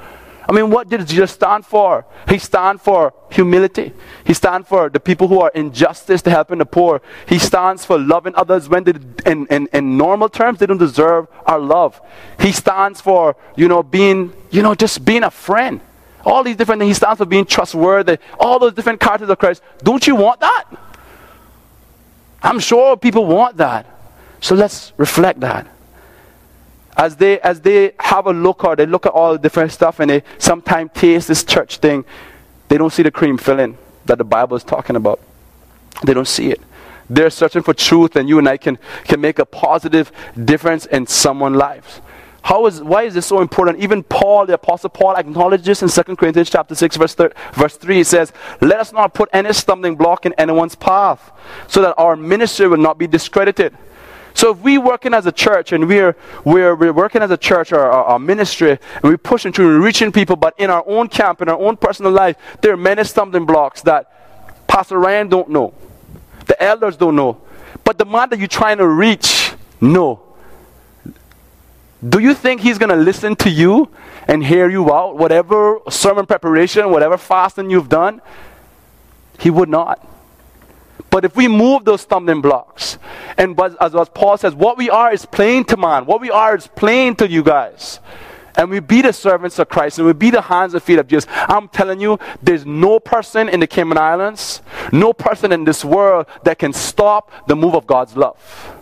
I 0.48 0.52
mean, 0.52 0.70
what 0.70 0.88
did 0.88 1.06
Jesus 1.06 1.32
stand 1.32 1.66
for? 1.66 2.06
He 2.26 2.38
stand 2.38 2.80
for 2.80 3.12
humility. 3.30 3.92
He 4.24 4.32
stand 4.32 4.66
for 4.66 4.88
the 4.88 4.98
people 4.98 5.28
who 5.28 5.40
are 5.40 5.52
injustice 5.54 6.22
to 6.22 6.30
helping 6.30 6.58
the 6.58 6.64
poor. 6.64 7.02
He 7.28 7.38
stands 7.38 7.84
for 7.84 7.98
loving 7.98 8.34
others 8.34 8.66
when 8.66 8.84
they, 8.84 8.94
in, 9.26 9.46
in, 9.48 9.68
in 9.74 9.98
normal 9.98 10.30
terms 10.30 10.58
they 10.58 10.64
don't 10.64 10.78
deserve 10.78 11.28
our 11.44 11.58
love. 11.58 12.00
He 12.40 12.52
stands 12.52 12.98
for, 12.98 13.37
you 13.56 13.68
know, 13.68 13.82
being, 13.82 14.32
you 14.50 14.62
know, 14.62 14.74
just 14.74 15.04
being 15.04 15.22
a 15.22 15.30
friend. 15.30 15.82
All 16.24 16.42
these 16.42 16.56
different 16.56 16.80
things. 16.80 16.90
He 16.90 16.94
stands 16.94 17.18
for 17.18 17.26
being 17.26 17.44
trustworthy. 17.44 18.16
All 18.40 18.58
those 18.58 18.72
different 18.72 19.00
characters 19.00 19.28
of 19.28 19.38
Christ. 19.38 19.62
Don't 19.82 20.06
you 20.06 20.16
want 20.16 20.40
that? 20.40 20.64
I'm 22.42 22.58
sure 22.58 22.96
people 22.96 23.26
want 23.26 23.58
that. 23.58 23.84
So 24.40 24.54
let's 24.54 24.94
reflect 24.96 25.40
that 25.40 25.66
as 26.98 27.16
they 27.16 27.40
as 27.40 27.61
they 27.61 27.92
have 28.00 28.26
a 28.26 28.32
look 28.32 28.64
or 28.64 28.76
they 28.76 28.84
look 28.84 29.06
at 29.06 29.12
all 29.12 29.32
the 29.32 29.38
different 29.38 29.72
stuff 29.72 30.00
and 30.00 30.11
they 30.11 30.22
sometimes 30.37 30.90
taste 30.92 31.28
this 31.28 31.44
church 31.44 31.78
thing, 31.78 32.04
they 32.68 32.76
don't 32.76 32.92
see 32.92 33.04
the 33.04 33.11
cream 33.11 33.38
filling 33.38 33.78
that 34.04 34.18
the 34.18 34.24
Bible 34.24 34.56
is 34.56 34.64
talking 34.64 34.96
about. 34.96 35.20
They 36.04 36.12
don't 36.12 36.28
see 36.28 36.50
it. 36.50 36.61
They're 37.08 37.30
searching 37.30 37.62
for 37.62 37.72
truth, 37.72 38.16
and 38.16 38.28
you 38.28 38.38
and 38.38 38.48
I 38.48 38.58
can, 38.58 38.78
can 39.04 39.20
make 39.20 39.38
a 39.38 39.46
positive 39.46 40.12
difference 40.44 40.84
in 40.87 41.06
someone's 41.06 41.56
lives. 41.56 42.02
How 42.42 42.66
is, 42.66 42.82
why 42.82 43.02
is 43.02 43.14
this 43.14 43.26
so 43.26 43.40
important? 43.40 43.78
Even 43.80 44.02
Paul, 44.02 44.46
the 44.46 44.54
Apostle 44.54 44.90
Paul, 44.90 45.16
acknowledges 45.16 45.80
this 45.80 45.98
in 45.98 46.04
2 46.04 46.16
Corinthians 46.16 46.50
chapter 46.50 46.74
6, 46.74 46.96
verse, 46.96 47.14
thir- 47.14 47.32
verse 47.54 47.76
3. 47.76 47.96
He 47.96 48.04
says, 48.04 48.32
Let 48.61 48.78
us 48.80 48.92
not 48.92 49.14
put 49.14 49.28
any 49.32 49.52
stumbling 49.52 49.96
block 49.96 50.26
in 50.26 50.34
anyone's 50.34 50.74
path, 50.74 51.32
so 51.66 51.80
that 51.82 51.94
our 51.98 52.14
ministry 52.14 52.68
will 52.68 52.78
not 52.78 52.98
be 52.98 53.06
discredited. 53.06 53.76
So 54.35 54.53
if 54.53 54.59
we 54.59 54.79
working 54.79 55.14
as 55.14 55.27
a 55.27 55.33
church 55.33 55.73
and 55.73 55.88
we're, 55.88 56.17
we're, 56.45 56.75
we're 56.75 56.93
working 56.93 57.23
as 57.23 57.31
a 57.31 57.37
church 57.37 57.73
or 57.73 57.81
our, 57.81 58.19
ministry 58.19 58.71
and 58.71 59.03
we're 59.03 59.19
pushing 59.19 59.53
through 59.53 59.75
and 59.75 59.85
reaching 59.85 60.12
people, 60.12 60.37
but 60.37 60.55
in 60.59 60.71
our 60.71 60.85
own 60.87 61.09
camp, 61.09 61.43
in 61.43 61.49
our 61.49 61.59
own 61.59 61.77
personal 61.77 62.12
life, 62.12 62.37
there 62.61 62.73
are 62.73 62.77
many 62.77 63.05
stumbling 63.05 63.47
blocks 63.47 63.83
that 63.83 64.67
Pastor 64.69 64.99
Ryan 64.99 65.29
don't 65.29 65.49
know. 65.49 65.75
The 66.47 66.62
elders 66.62 66.97
don't 66.97 67.17
know. 67.17 67.41
But 67.85 67.99
the 67.99 68.05
man 68.05 68.29
that 68.31 68.38
you're 68.38 68.49
trying 68.49 68.79
to 68.79 68.87
reach, 68.87 69.53
no. 69.81 70.23
Do 72.07 72.19
you 72.21 72.35
think 72.35 72.61
he's 72.61 72.79
going 72.79 72.91
to 72.91 72.97
listen 72.97 73.35
to 73.37 73.51
you 73.51 73.91
and 74.29 74.45
hear 74.45 74.69
you 74.69 74.93
out? 74.93 75.17
Whatever 75.17 75.81
sermon 75.91 76.27
preparation, 76.27 76.91
whatever 76.91 77.17
fasting 77.17 77.71
you've 77.71 77.88
done, 77.88 78.21
he 79.38 79.51
would 79.51 79.69
not. 79.69 80.07
But 81.11 81.25
if 81.25 81.37
we 81.37 81.49
move 81.49 81.85
those 81.85 82.03
stumbling 82.03 82.40
blocks, 82.40 82.99
and 83.37 83.59
as, 83.61 83.94
as 83.94 84.09
Paul 84.11 84.37
says, 84.37 84.55
what 84.55 84.77
we 84.77 84.90
are 84.90 85.12
is 85.12 85.25
plain 85.25 85.64
to 85.66 85.77
man, 85.77 86.05
what 86.07 86.21
we 86.21 86.31
are 86.31 86.57
is 86.57 86.66
plain 86.66 87.16
to 87.16 87.29
you 87.29 87.42
guys. 87.42 88.01
And 88.57 88.71
we 88.71 88.81
be 88.81 89.03
the 89.03 89.12
servants 89.12 89.61
of 89.61 89.68
Christ 89.68 89.99
and 89.99 90.07
we 90.07 90.12
be 90.12 90.31
the 90.31 90.40
hands 90.40 90.75
and 90.75 90.83
feet 90.83 90.99
of 90.99 91.07
Jesus. 91.07 91.27
I'm 91.31 91.68
telling 91.68 92.01
you, 92.01 92.18
there's 92.42 92.66
no 92.66 92.99
person 92.99 93.49
in 93.49 93.61
the 93.61 93.68
Cayman 93.68 93.97
Islands, 93.97 94.62
no 94.90 95.12
person 95.12 95.53
in 95.53 95.64
this 95.64 95.85
world 95.85 96.27
that 96.42 96.59
can 96.59 96.73
stop 96.73 97.31
the 97.47 97.55
move 97.55 97.77
of 97.77 97.87
God's 97.87 98.16
love. 98.16 98.75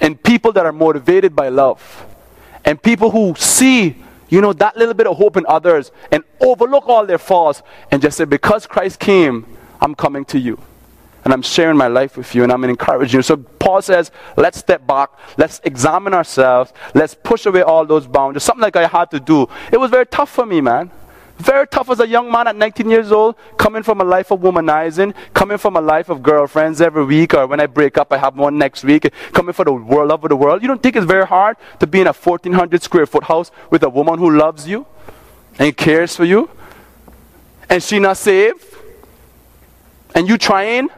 And 0.00 0.22
people 0.22 0.52
that 0.52 0.66
are 0.66 0.72
motivated 0.72 1.34
by 1.34 1.48
love. 1.48 2.06
And 2.66 2.80
people 2.80 3.10
who 3.10 3.34
see, 3.36 3.96
you 4.28 4.42
know, 4.42 4.52
that 4.52 4.76
little 4.76 4.94
bit 4.94 5.06
of 5.06 5.16
hope 5.16 5.38
in 5.38 5.46
others 5.48 5.90
and 6.12 6.22
overlook 6.38 6.86
all 6.86 7.06
their 7.06 7.18
faults 7.18 7.62
and 7.90 8.02
just 8.02 8.18
say, 8.18 8.26
because 8.26 8.66
Christ 8.66 9.00
came, 9.00 9.46
I'm 9.80 9.94
coming 9.94 10.26
to 10.26 10.38
you 10.38 10.60
and 11.28 11.34
I'm 11.34 11.42
sharing 11.42 11.76
my 11.76 11.88
life 11.88 12.16
with 12.16 12.34
you 12.34 12.42
and 12.42 12.50
I'm 12.50 12.64
encouraging 12.64 13.18
you. 13.18 13.22
So 13.22 13.36
Paul 13.36 13.82
says, 13.82 14.10
let's 14.38 14.56
step 14.56 14.86
back, 14.86 15.10
let's 15.36 15.60
examine 15.62 16.14
ourselves, 16.14 16.72
let's 16.94 17.14
push 17.14 17.44
away 17.44 17.60
all 17.60 17.84
those 17.84 18.06
boundaries. 18.06 18.44
Something 18.44 18.62
like 18.62 18.76
I 18.76 18.86
had 18.86 19.10
to 19.10 19.20
do. 19.20 19.46
It 19.70 19.76
was 19.76 19.90
very 19.90 20.06
tough 20.06 20.30
for 20.30 20.46
me, 20.46 20.62
man. 20.62 20.90
Very 21.36 21.66
tough 21.66 21.90
as 21.90 22.00
a 22.00 22.08
young 22.08 22.32
man 22.32 22.48
at 22.48 22.56
19 22.56 22.88
years 22.88 23.12
old, 23.12 23.36
coming 23.58 23.82
from 23.82 24.00
a 24.00 24.04
life 24.04 24.30
of 24.30 24.40
womanizing, 24.40 25.12
coming 25.34 25.58
from 25.58 25.76
a 25.76 25.82
life 25.82 26.08
of 26.08 26.22
girlfriends 26.22 26.80
every 26.80 27.04
week, 27.04 27.34
or 27.34 27.46
when 27.46 27.60
I 27.60 27.66
break 27.66 27.98
up, 27.98 28.10
I 28.10 28.16
have 28.16 28.34
one 28.34 28.56
next 28.56 28.82
week, 28.82 29.12
coming 29.34 29.52
for 29.52 29.66
the 29.66 29.72
world, 29.74 30.08
love 30.08 30.24
of 30.24 30.30
the 30.30 30.36
world. 30.36 30.62
You 30.62 30.68
don't 30.68 30.82
think 30.82 30.96
it's 30.96 31.04
very 31.04 31.26
hard 31.26 31.58
to 31.80 31.86
be 31.86 32.00
in 32.00 32.06
a 32.06 32.14
1,400 32.14 32.82
square 32.82 33.04
foot 33.04 33.24
house 33.24 33.50
with 33.68 33.82
a 33.82 33.90
woman 33.90 34.18
who 34.18 34.34
loves 34.34 34.66
you 34.66 34.86
and 35.58 35.76
cares 35.76 36.16
for 36.16 36.24
you, 36.24 36.48
and 37.68 37.82
she 37.82 37.98
not 37.98 38.16
saved, 38.16 38.64
and 40.14 40.26
you 40.26 40.38
trying, 40.38 40.88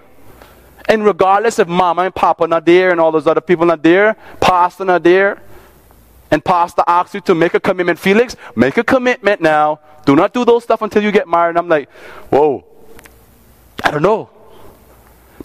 and 0.90 1.05
regardless 1.05 1.61
if 1.61 1.68
mama 1.68 2.03
and 2.03 2.14
papa 2.14 2.48
not 2.48 2.66
there 2.66 2.90
and 2.90 3.00
all 3.00 3.12
those 3.12 3.29
other 3.29 3.40
people 3.40 3.64
not 3.64 3.81
there, 3.81 4.16
pastor 4.40 4.85
not 4.85 5.05
there, 5.05 5.40
and 6.33 6.44
pastor 6.44 6.83
asks 6.85 7.14
you 7.14 7.20
to 7.22 7.35
make 7.35 7.55
a 7.55 7.61
commitment, 7.61 7.96
Felix, 7.96 8.35
make 8.57 8.76
a 8.76 8.83
commitment 8.83 9.40
now. 9.40 9.79
Do 10.05 10.16
not 10.16 10.35
do 10.35 10.44
those 10.44 10.64
stuff 10.64 10.83
until 10.83 11.00
you 11.00 11.12
get 11.12 11.29
married. 11.29 11.50
And 11.50 11.59
I'm 11.59 11.68
like, 11.68 11.88
whoa, 12.29 12.64
I 13.85 13.92
don't 13.92 14.03
know. 14.03 14.31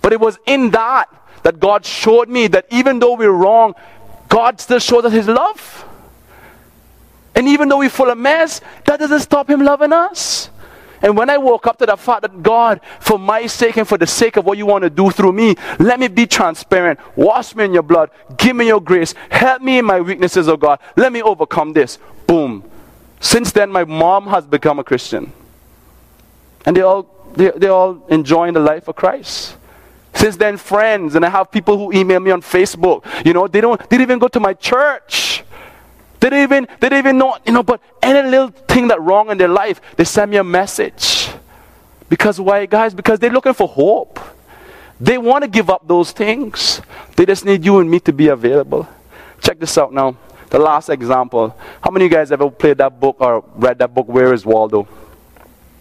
But 0.01 0.13
it 0.13 0.19
was 0.19 0.39
in 0.47 0.71
that 0.71 1.09
that 1.43 1.59
God 1.59 1.85
showed 1.85 2.27
me 2.27 2.47
that 2.47 2.65
even 2.71 2.97
though 2.97 3.13
we're 3.13 3.29
wrong, 3.29 3.75
God 4.29 4.59
still 4.59 4.79
shows 4.79 5.05
us 5.05 5.13
His 5.13 5.27
love. 5.27 5.85
And 7.35 7.47
even 7.47 7.69
though 7.69 7.77
we're 7.77 7.89
full 7.89 8.09
of 8.09 8.17
mess, 8.17 8.61
that 8.85 8.97
doesn't 8.99 9.19
stop 9.19 9.47
Him 9.47 9.61
loving 9.61 9.93
us. 9.93 10.49
And 11.05 11.15
when 11.15 11.29
I 11.29 11.37
woke 11.37 11.67
up 11.67 11.77
to 11.77 11.85
the 11.85 11.95
fact 11.95 12.23
that 12.23 12.41
God, 12.41 12.81
for 12.99 13.19
my 13.19 13.45
sake 13.45 13.77
and 13.77 13.87
for 13.87 13.95
the 13.95 14.07
sake 14.07 14.37
of 14.37 14.45
what 14.45 14.57
you 14.57 14.65
want 14.65 14.85
to 14.85 14.89
do 14.89 15.11
through 15.11 15.33
me, 15.33 15.53
let 15.77 15.99
me 15.99 16.07
be 16.07 16.25
transparent. 16.25 16.99
Wash 17.15 17.55
me 17.55 17.63
in 17.63 17.73
your 17.75 17.83
blood. 17.83 18.09
Give 18.37 18.55
me 18.55 18.65
your 18.65 18.81
grace. 18.81 19.13
Help 19.29 19.61
me 19.61 19.77
in 19.77 19.85
my 19.85 20.01
weaknesses, 20.01 20.49
oh 20.49 20.57
God. 20.57 20.79
Let 20.97 21.13
me 21.13 21.21
overcome 21.21 21.73
this. 21.73 21.99
Boom. 22.25 22.63
Since 23.19 23.51
then, 23.51 23.71
my 23.71 23.83
mom 23.83 24.25
has 24.29 24.47
become 24.47 24.79
a 24.79 24.83
Christian. 24.83 25.31
And 26.65 26.75
they 26.75 26.81
all, 26.81 27.07
they, 27.35 27.51
they're 27.51 27.71
all 27.71 28.03
enjoying 28.07 28.55
the 28.55 28.59
life 28.59 28.87
of 28.87 28.95
Christ. 28.95 29.57
Since 30.15 30.37
then, 30.37 30.57
friends, 30.57 31.13
and 31.13 31.23
I 31.23 31.29
have 31.29 31.51
people 31.51 31.77
who 31.77 31.93
email 31.95 32.19
me 32.19 32.31
on 32.31 32.41
Facebook. 32.41 33.05
You 33.23 33.33
know, 33.33 33.47
they 33.47 33.61
don't, 33.61 33.79
they 33.79 33.97
didn't 33.97 34.09
even 34.09 34.17
go 34.17 34.27
to 34.29 34.39
my 34.39 34.55
church. 34.55 35.43
They 36.25 36.31
didn't 36.31 36.43
even, 36.43 36.67
they 36.79 36.89
didn't 36.89 37.05
even 37.05 37.17
know, 37.19 37.37
you 37.45 37.53
know, 37.53 37.61
but 37.61 37.79
any 38.01 38.27
little 38.27 38.47
thing 38.47 38.87
that 38.87 38.99
wrong 38.99 39.29
in 39.29 39.37
their 39.37 39.47
life, 39.47 39.79
they 39.95 40.03
send 40.03 40.31
me 40.31 40.37
a 40.37 40.43
message. 40.43 41.29
Because 42.09 42.41
why, 42.41 42.65
guys? 42.65 42.95
Because 42.95 43.19
they're 43.19 43.29
looking 43.29 43.53
for 43.53 43.67
hope. 43.67 44.19
They 44.99 45.19
want 45.19 45.43
to 45.43 45.47
give 45.47 45.69
up 45.69 45.87
those 45.87 46.11
things. 46.11 46.81
They 47.15 47.27
just 47.27 47.45
need 47.45 47.63
you 47.63 47.77
and 47.77 47.91
me 47.91 47.99
to 47.99 48.11
be 48.11 48.29
available. 48.29 48.89
Check 49.39 49.59
this 49.59 49.77
out 49.77 49.93
now. 49.93 50.17
The 50.49 50.57
last 50.57 50.89
example. 50.89 51.55
How 51.83 51.91
many 51.91 52.05
of 52.05 52.11
you 52.11 52.17
guys 52.17 52.31
ever 52.31 52.49
played 52.49 52.79
that 52.79 52.99
book 52.99 53.17
or 53.19 53.45
read 53.53 53.77
that 53.77 53.93
book, 53.93 54.07
Where 54.07 54.33
is 54.33 54.47
Waldo? 54.47 54.87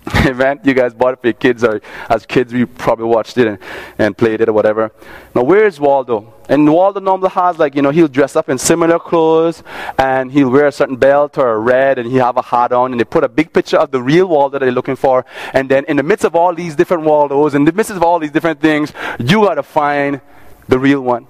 Amen. 0.27 0.61
You 0.65 0.75
guys 0.75 0.93
bought 0.93 1.15
it 1.15 1.21
for 1.21 1.29
your 1.29 1.35
kids, 1.35 1.65
or 1.65 1.81
as 2.11 2.27
kids, 2.27 2.53
we 2.53 2.67
probably 2.67 3.07
watched 3.07 3.39
it 3.39 3.47
and, 3.47 3.59
and 3.99 4.17
played 4.17 4.43
it 4.43 4.49
or 4.51 4.53
whatever. 4.53 4.93
Now, 5.35 5.45
where 5.45 5.65
is 5.65 5.81
Waldo? 5.81 6.35
And 6.47 6.71
Waldo 6.71 7.01
normally 7.01 7.31
has, 7.31 7.59
like, 7.59 7.75
you 7.75 7.81
know, 7.81 7.91
he'll 7.91 8.09
dress 8.09 8.37
up 8.37 8.51
in 8.51 8.59
similar 8.59 8.99
clothes 8.99 9.63
and 9.99 10.31
he'll 10.31 10.51
wear 10.51 10.67
a 10.67 10.73
certain 10.73 10.97
belt 10.97 11.39
or 11.39 11.53
a 11.53 11.59
red 11.59 11.99
and 11.99 12.11
he'll 12.11 12.27
have 12.27 12.37
a 12.37 12.43
hat 12.43 12.71
on. 12.73 12.93
And 12.93 13.01
they 13.01 13.05
put 13.05 13.25
a 13.25 13.29
big 13.29 13.51
picture 13.53 13.79
of 13.79 13.93
the 13.93 14.03
real 14.03 14.27
Waldo 14.27 14.59
that 14.59 14.65
they're 14.67 14.75
looking 14.75 14.97
for. 14.97 15.25
And 15.55 15.71
then, 15.71 15.87
in 15.87 15.97
the 15.97 16.03
midst 16.03 16.27
of 16.27 16.37
all 16.37 16.55
these 16.55 16.77
different 16.77 17.05
Waldos, 17.05 17.55
in 17.55 17.65
the 17.65 17.73
midst 17.73 17.91
of 17.91 18.03
all 18.03 18.19
these 18.19 18.33
different 18.33 18.61
things, 18.61 18.93
you 19.19 19.41
got 19.41 19.55
to 19.55 19.63
find 19.63 20.21
the 20.69 20.79
real 20.79 21.01
one. 21.01 21.27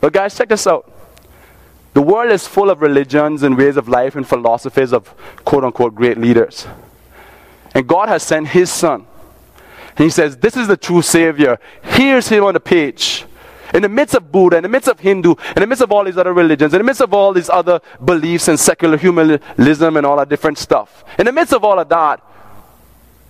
But, 0.00 0.14
guys, 0.14 0.34
check 0.34 0.48
this 0.48 0.66
out. 0.66 0.93
The 1.94 2.02
world 2.02 2.32
is 2.32 2.46
full 2.46 2.70
of 2.70 2.82
religions 2.82 3.44
and 3.44 3.56
ways 3.56 3.76
of 3.76 3.88
life 3.88 4.16
and 4.16 4.26
philosophies 4.26 4.92
of 4.92 5.08
quote 5.44 5.64
unquote 5.64 5.94
great 5.94 6.18
leaders. 6.18 6.66
And 7.72 7.86
God 7.86 8.08
has 8.08 8.24
sent 8.24 8.48
His 8.48 8.70
Son. 8.70 9.06
And 9.96 10.04
He 10.04 10.10
says, 10.10 10.36
This 10.36 10.56
is 10.56 10.66
the 10.66 10.76
true 10.76 11.02
Savior. 11.02 11.58
Here's 11.82 12.28
Him 12.28 12.44
on 12.44 12.54
the 12.54 12.60
page. 12.60 13.24
In 13.72 13.82
the 13.82 13.88
midst 13.88 14.14
of 14.16 14.30
Buddha, 14.30 14.56
in 14.56 14.64
the 14.64 14.68
midst 14.68 14.88
of 14.88 15.00
Hindu, 15.00 15.34
in 15.56 15.60
the 15.60 15.66
midst 15.66 15.82
of 15.82 15.90
all 15.90 16.04
these 16.04 16.16
other 16.16 16.32
religions, 16.32 16.74
in 16.74 16.78
the 16.78 16.84
midst 16.84 17.00
of 17.00 17.14
all 17.14 17.32
these 17.32 17.48
other 17.48 17.80
beliefs 18.04 18.46
and 18.48 18.58
secular 18.58 18.96
humanism 18.96 19.96
and 19.96 20.06
all 20.06 20.16
that 20.16 20.28
different 20.28 20.58
stuff, 20.58 21.04
in 21.18 21.26
the 21.26 21.32
midst 21.32 21.52
of 21.52 21.64
all 21.64 21.78
of 21.78 21.88
that, 21.88 22.20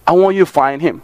I 0.07 0.12
want 0.12 0.37
you 0.37 0.44
to 0.44 0.50
find 0.50 0.81
Him. 0.81 1.03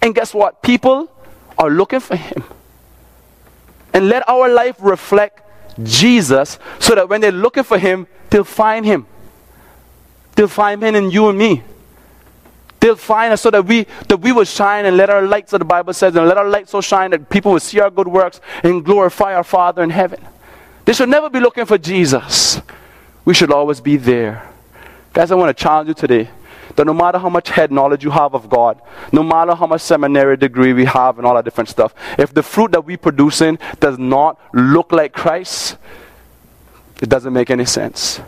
And 0.00 0.14
guess 0.14 0.32
what? 0.32 0.62
People 0.62 1.10
are 1.58 1.70
looking 1.70 2.00
for 2.00 2.16
Him 2.16 2.44
and 3.94 4.08
let 4.08 4.28
our 4.28 4.52
life 4.52 4.76
reflect 4.80 5.40
Jesus 5.82 6.58
so 6.78 6.94
that 6.94 7.08
when 7.08 7.20
they're 7.20 7.32
looking 7.32 7.62
for 7.62 7.78
Him, 7.78 8.06
they'll 8.28 8.44
find 8.44 8.84
Him. 8.84 9.06
They'll 10.34 10.48
find 10.48 10.82
Him 10.82 10.94
in 10.94 11.10
you 11.10 11.28
and 11.28 11.38
me. 11.38 11.62
They'll 12.80 12.96
find 12.96 13.32
us 13.32 13.40
so 13.40 13.50
that 13.50 13.64
we 13.64 13.84
that 14.08 14.18
we 14.18 14.32
will 14.32 14.44
shine 14.44 14.84
and 14.84 14.96
let 14.96 15.08
our 15.08 15.22
light, 15.22 15.48
so 15.48 15.56
the 15.56 15.64
Bible 15.64 15.94
says, 15.94 16.14
and 16.16 16.28
let 16.28 16.36
our 16.36 16.48
light 16.48 16.68
so 16.68 16.82
shine 16.82 17.12
that 17.12 17.30
people 17.30 17.52
will 17.52 17.60
see 17.60 17.80
our 17.80 17.88
good 17.88 18.08
works 18.08 18.42
and 18.62 18.84
glorify 18.84 19.34
our 19.34 19.44
Father 19.44 19.82
in 19.82 19.88
heaven. 19.88 20.20
They 20.84 20.92
should 20.92 21.08
never 21.08 21.30
be 21.30 21.40
looking 21.40 21.64
for 21.64 21.78
Jesus. 21.78 22.60
We 23.24 23.32
should 23.32 23.50
always 23.50 23.80
be 23.80 23.96
there. 23.96 24.50
Guys, 25.14 25.30
I 25.30 25.34
want 25.34 25.56
to 25.56 25.62
challenge 25.62 25.88
you 25.88 25.94
today 25.94 26.28
that 26.76 26.86
no 26.86 26.94
matter 26.94 27.18
how 27.18 27.28
much 27.28 27.50
head 27.50 27.70
knowledge 27.70 28.04
you 28.04 28.10
have 28.10 28.34
of 28.34 28.48
God, 28.48 28.80
no 29.12 29.22
matter 29.22 29.54
how 29.54 29.66
much 29.66 29.80
seminary 29.80 30.36
degree 30.36 30.72
we 30.72 30.84
have 30.84 31.18
and 31.18 31.26
all 31.26 31.34
that 31.34 31.44
different 31.44 31.68
stuff, 31.68 31.94
if 32.18 32.32
the 32.32 32.42
fruit 32.42 32.72
that 32.72 32.84
we're 32.84 32.98
producing 32.98 33.58
does 33.80 33.98
not 33.98 34.40
look 34.52 34.92
like 34.92 35.12
Christ, 35.12 35.76
it 37.00 37.08
doesn't 37.08 37.32
make 37.32 37.50
any 37.50 37.64
sense. 37.64 38.20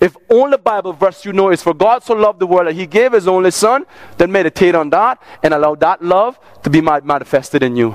If 0.00 0.16
only 0.28 0.56
Bible 0.56 0.92
verse 0.92 1.24
you 1.24 1.32
know 1.32 1.50
is 1.50 1.62
for 1.62 1.74
God 1.74 2.02
so 2.02 2.14
loved 2.14 2.40
the 2.40 2.46
world 2.46 2.66
that 2.68 2.74
he 2.74 2.86
gave 2.86 3.12
his 3.12 3.28
only 3.28 3.50
son, 3.50 3.86
then 4.16 4.32
meditate 4.32 4.74
on 4.74 4.90
that 4.90 5.22
and 5.42 5.54
allow 5.54 5.74
that 5.76 6.02
love 6.02 6.38
to 6.62 6.70
be 6.70 6.80
manifested 6.80 7.62
in 7.62 7.76
you. 7.76 7.94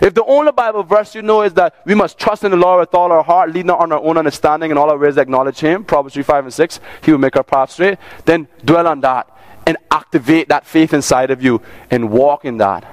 If 0.00 0.14
the 0.14 0.24
only 0.24 0.52
Bible 0.52 0.84
verse 0.84 1.14
you 1.14 1.22
know 1.22 1.42
is 1.42 1.52
that 1.54 1.74
we 1.84 1.94
must 1.94 2.18
trust 2.18 2.44
in 2.44 2.52
the 2.52 2.56
Lord 2.56 2.80
with 2.80 2.94
all 2.94 3.10
our 3.10 3.24
heart, 3.24 3.52
lead 3.52 3.66
not 3.66 3.80
on 3.80 3.90
our 3.90 3.98
own 3.98 4.16
understanding, 4.16 4.70
and 4.70 4.78
all 4.78 4.88
our 4.88 4.96
ways 4.96 5.16
acknowledge 5.16 5.58
Him, 5.58 5.84
Proverbs 5.84 6.14
3, 6.14 6.22
5, 6.22 6.44
and 6.44 6.54
6, 6.54 6.80
He 7.02 7.10
will 7.10 7.18
make 7.18 7.36
our 7.36 7.42
path 7.42 7.72
straight, 7.72 7.98
then 8.24 8.46
dwell 8.64 8.86
on 8.86 9.00
that 9.00 9.28
and 9.70 9.78
activate 9.92 10.48
that 10.48 10.66
faith 10.66 10.92
inside 10.92 11.30
of 11.30 11.40
you 11.40 11.62
and 11.92 12.10
walk 12.10 12.44
in 12.44 12.58
that. 12.58 12.84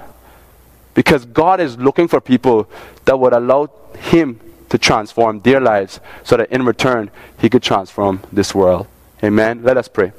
Because 0.94 1.24
God 1.24 1.60
is 1.60 1.76
looking 1.76 2.06
for 2.06 2.20
people 2.20 2.70
that 3.04 3.18
would 3.18 3.32
allow 3.32 3.68
Him 3.98 4.40
to 4.68 4.78
transform 4.78 5.40
their 5.40 5.60
lives 5.60 5.98
so 6.22 6.36
that 6.36 6.50
in 6.52 6.64
return 6.64 7.10
He 7.40 7.50
could 7.50 7.64
transform 7.64 8.22
this 8.32 8.54
world. 8.54 8.86
Amen. 9.24 9.64
Let 9.64 9.76
us 9.76 9.88
pray. 9.88 10.12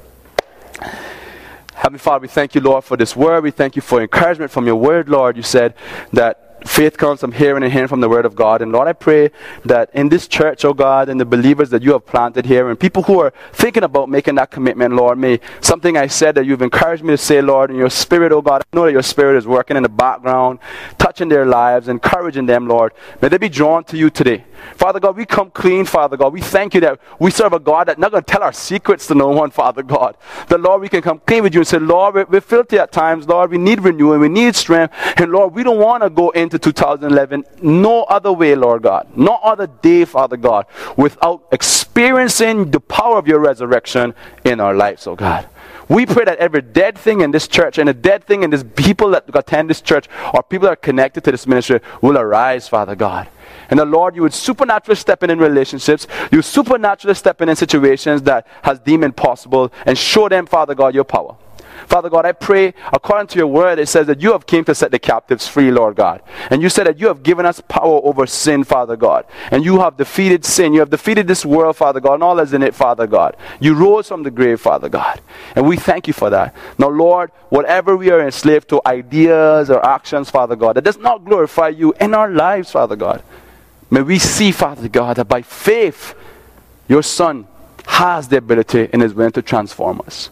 Heavenly 1.75 1.99
Father, 1.99 2.23
we 2.23 2.27
thank 2.27 2.55
you, 2.55 2.61
Lord, 2.61 2.83
for 2.83 2.97
this 2.97 3.15
word. 3.15 3.41
We 3.41 3.51
thank 3.51 3.77
you 3.77 3.81
for 3.81 4.01
encouragement 4.01 4.51
from 4.51 4.67
your 4.67 4.75
word, 4.75 5.07
Lord. 5.07 5.37
You 5.37 5.43
said 5.43 5.75
that 6.11 6.48
faith 6.65 6.97
comes 6.97 7.19
from 7.21 7.31
hearing 7.31 7.63
and 7.63 7.71
hearing 7.71 7.87
from 7.87 8.01
the 8.01 8.09
word 8.09 8.25
of 8.25 8.35
God. 8.35 8.61
And 8.61 8.71
Lord, 8.71 8.87
I 8.87 8.93
pray 8.93 9.31
that 9.65 9.89
in 9.93 10.09
this 10.09 10.27
church, 10.27 10.65
oh 10.65 10.73
God, 10.73 11.09
and 11.09 11.19
the 11.19 11.25
believers 11.25 11.69
that 11.69 11.81
you 11.83 11.93
have 11.93 12.05
planted 12.05 12.45
here, 12.45 12.69
and 12.69 12.79
people 12.79 13.03
who 13.03 13.19
are 13.19 13.33
thinking 13.51 13.83
about 13.83 14.09
making 14.09 14.35
that 14.35 14.51
commitment, 14.51 14.95
Lord, 14.95 15.17
may 15.17 15.39
something 15.61 15.97
I 15.97 16.07
said 16.07 16.35
that 16.35 16.45
you've 16.45 16.61
encouraged 16.61 17.03
me 17.03 17.11
to 17.11 17.17
say, 17.17 17.41
Lord, 17.41 17.71
in 17.71 17.77
your 17.77 17.89
spirit, 17.89 18.31
oh 18.31 18.41
God, 18.41 18.61
I 18.61 18.75
know 18.75 18.85
that 18.85 18.91
your 18.91 19.03
spirit 19.03 19.37
is 19.37 19.47
working 19.47 19.77
in 19.77 19.83
the 19.83 19.89
background, 19.89 20.59
touching 20.97 21.29
their 21.29 21.45
lives, 21.45 21.87
encouraging 21.87 22.45
them, 22.45 22.67
Lord. 22.67 22.93
May 23.21 23.29
they 23.29 23.37
be 23.37 23.49
drawn 23.49 23.83
to 23.85 23.97
you 23.97 24.09
today. 24.09 24.45
Father 24.75 24.99
God, 24.99 25.15
we 25.15 25.25
come 25.25 25.51
clean, 25.51 25.85
Father 25.85 26.17
God. 26.17 26.33
We 26.33 26.41
thank 26.41 26.73
you 26.73 26.81
that 26.81 26.99
we 27.19 27.31
serve 27.31 27.53
a 27.53 27.59
God 27.59 27.87
that's 27.87 27.99
not 27.99 28.11
going 28.11 28.23
to 28.23 28.31
tell 28.31 28.43
our 28.43 28.53
secrets 28.53 29.07
to 29.07 29.15
no 29.15 29.29
one, 29.29 29.51
Father 29.51 29.83
God. 29.83 30.17
That, 30.47 30.61
Lord, 30.61 30.81
we 30.81 30.89
can 30.89 31.01
come 31.01 31.21
clean 31.25 31.43
with 31.43 31.53
you 31.53 31.61
and 31.61 31.67
say, 31.67 31.79
Lord, 31.79 32.15
we're, 32.15 32.25
we're 32.25 32.41
filthy 32.41 32.77
at 32.77 32.91
times, 32.91 33.27
Lord. 33.27 33.51
We 33.51 33.57
need 33.57 33.81
renewing, 33.81 34.19
we 34.19 34.29
need 34.29 34.55
strength. 34.55 34.93
And, 35.17 35.31
Lord, 35.31 35.53
we 35.53 35.63
don't 35.63 35.79
want 35.79 36.03
to 36.03 36.09
go 36.09 36.29
into 36.53 36.59
2011 36.59 37.45
no 37.61 38.03
other 38.03 38.31
way, 38.31 38.55
Lord 38.55 38.83
God. 38.83 39.07
No 39.15 39.35
other 39.43 39.67
day, 39.67 40.05
Father 40.05 40.37
God, 40.37 40.65
without 40.97 41.47
experiencing 41.51 42.71
the 42.71 42.79
power 42.79 43.17
of 43.17 43.27
your 43.27 43.39
resurrection 43.39 44.13
in 44.43 44.59
our 44.59 44.73
lives, 44.73 45.07
oh 45.07 45.15
God. 45.15 45.47
We 45.87 46.05
pray 46.05 46.23
that 46.25 46.37
every 46.37 46.61
dead 46.61 46.97
thing 46.97 47.21
in 47.21 47.31
this 47.31 47.47
church 47.47 47.79
and 47.79 47.89
a 47.89 47.93
dead 47.93 48.23
thing 48.23 48.43
in 48.43 48.51
this 48.51 48.63
people 48.75 49.09
that 49.11 49.25
attend 49.33 49.71
this 49.71 49.81
church 49.81 50.07
or 50.33 50.43
people 50.43 50.65
that 50.67 50.73
are 50.73 50.75
connected 50.75 51.23
to 51.23 51.31
this 51.31 51.47
ministry 51.47 51.79
will 52.01 52.17
arise, 52.17 52.67
Father 52.67 52.95
God. 52.95 53.27
And 53.71 53.79
the 53.79 53.85
Lord, 53.85 54.15
you 54.15 54.21
would 54.21 54.33
supernaturally 54.33 54.95
step 54.95 55.23
in 55.23 55.31
in 55.31 55.39
relationships. 55.39 56.07
You 56.31 56.43
supernaturally 56.43 57.15
step 57.15 57.41
in 57.41 57.49
in 57.49 57.55
situations 57.55 58.21
that 58.23 58.45
has 58.61 58.79
deemed 58.79 59.03
impossible 59.03 59.73
and 59.85 59.97
show 59.97 60.29
them, 60.29 60.45
Father 60.45 60.75
God, 60.75 60.93
your 60.93 61.03
power. 61.03 61.35
Father 61.87 62.09
God, 62.09 62.25
I 62.25 62.31
pray 62.31 62.73
according 62.91 63.27
to 63.27 63.37
your 63.37 63.47
word, 63.47 63.79
it 63.79 63.87
says 63.87 64.07
that 64.07 64.21
you 64.21 64.31
have 64.31 64.45
came 64.45 64.63
to 64.65 64.75
set 64.75 64.91
the 64.91 64.99
captives 64.99 65.47
free, 65.47 65.71
Lord 65.71 65.95
God. 65.95 66.21
And 66.49 66.61
you 66.61 66.69
said 66.69 66.87
that 66.87 66.99
you 66.99 67.07
have 67.07 67.23
given 67.23 67.45
us 67.45 67.61
power 67.67 68.01
over 68.03 68.25
sin, 68.27 68.63
Father 68.63 68.95
God. 68.95 69.25
And 69.51 69.63
you 69.63 69.79
have 69.79 69.97
defeated 69.97 70.45
sin. 70.45 70.73
You 70.73 70.79
have 70.81 70.89
defeated 70.89 71.27
this 71.27 71.45
world, 71.45 71.77
Father 71.77 71.99
God, 71.99 72.15
and 72.15 72.23
all 72.23 72.35
that's 72.35 72.53
in 72.53 72.63
it, 72.63 72.75
Father 72.75 73.07
God. 73.07 73.35
You 73.59 73.73
rose 73.73 74.07
from 74.07 74.23
the 74.23 74.31
grave, 74.31 74.61
Father 74.61 74.89
God. 74.89 75.21
And 75.55 75.67
we 75.67 75.77
thank 75.77 76.07
you 76.07 76.13
for 76.13 76.29
that. 76.29 76.55
Now, 76.77 76.89
Lord, 76.89 77.31
whatever 77.49 77.95
we 77.97 78.09
are 78.09 78.21
enslaved 78.21 78.69
to, 78.69 78.81
ideas 78.85 79.69
or 79.69 79.85
actions, 79.85 80.29
Father 80.29 80.55
God, 80.55 80.75
that 80.75 80.83
does 80.83 80.97
not 80.97 81.25
glorify 81.25 81.69
you 81.69 81.93
in 81.99 82.13
our 82.13 82.29
lives, 82.29 82.71
Father 82.71 82.95
God. 82.95 83.23
May 83.91 84.01
we 84.01 84.19
see, 84.19 84.51
Father 84.51 84.87
God, 84.87 85.17
that 85.17 85.27
by 85.27 85.41
faith, 85.41 86.15
your 86.87 87.01
Son 87.01 87.47
has 87.85 88.27
the 88.27 88.37
ability 88.37 88.89
and 88.93 89.01
is 89.01 89.13
willing 89.13 89.31
to 89.31 89.41
transform 89.41 90.01
us. 90.05 90.29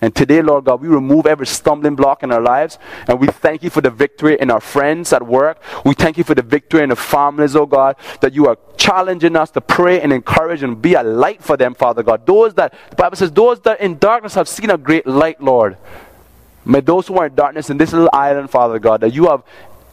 And 0.00 0.14
today, 0.14 0.40
Lord 0.40 0.64
God, 0.64 0.80
we 0.80 0.88
remove 0.88 1.26
every 1.26 1.46
stumbling 1.46 1.94
block 1.94 2.22
in 2.22 2.32
our 2.32 2.40
lives. 2.40 2.78
And 3.06 3.20
we 3.20 3.26
thank 3.26 3.62
you 3.62 3.70
for 3.70 3.80
the 3.80 3.90
victory 3.90 4.38
in 4.40 4.50
our 4.50 4.60
friends 4.60 5.12
at 5.12 5.26
work. 5.26 5.60
We 5.84 5.94
thank 5.94 6.16
you 6.16 6.24
for 6.24 6.34
the 6.34 6.42
victory 6.42 6.82
in 6.82 6.88
the 6.88 6.96
families, 6.96 7.54
oh 7.54 7.66
God, 7.66 7.96
that 8.20 8.32
you 8.32 8.46
are 8.46 8.56
challenging 8.76 9.36
us 9.36 9.50
to 9.50 9.60
pray 9.60 10.00
and 10.00 10.12
encourage 10.12 10.62
and 10.62 10.80
be 10.80 10.94
a 10.94 11.02
light 11.02 11.42
for 11.42 11.56
them, 11.56 11.74
Father 11.74 12.02
God. 12.02 12.24
Those 12.24 12.54
that, 12.54 12.74
the 12.90 12.96
Bible 12.96 13.16
says, 13.16 13.30
those 13.30 13.60
that 13.60 13.80
in 13.80 13.98
darkness 13.98 14.34
have 14.34 14.48
seen 14.48 14.70
a 14.70 14.78
great 14.78 15.06
light, 15.06 15.40
Lord. 15.42 15.76
May 16.64 16.80
those 16.80 17.06
who 17.06 17.16
are 17.18 17.26
in 17.26 17.34
darkness 17.34 17.70
in 17.70 17.78
this 17.78 17.92
little 17.92 18.10
island, 18.12 18.50
Father 18.50 18.78
God, 18.78 19.00
that 19.02 19.12
you 19.12 19.28
have 19.28 19.42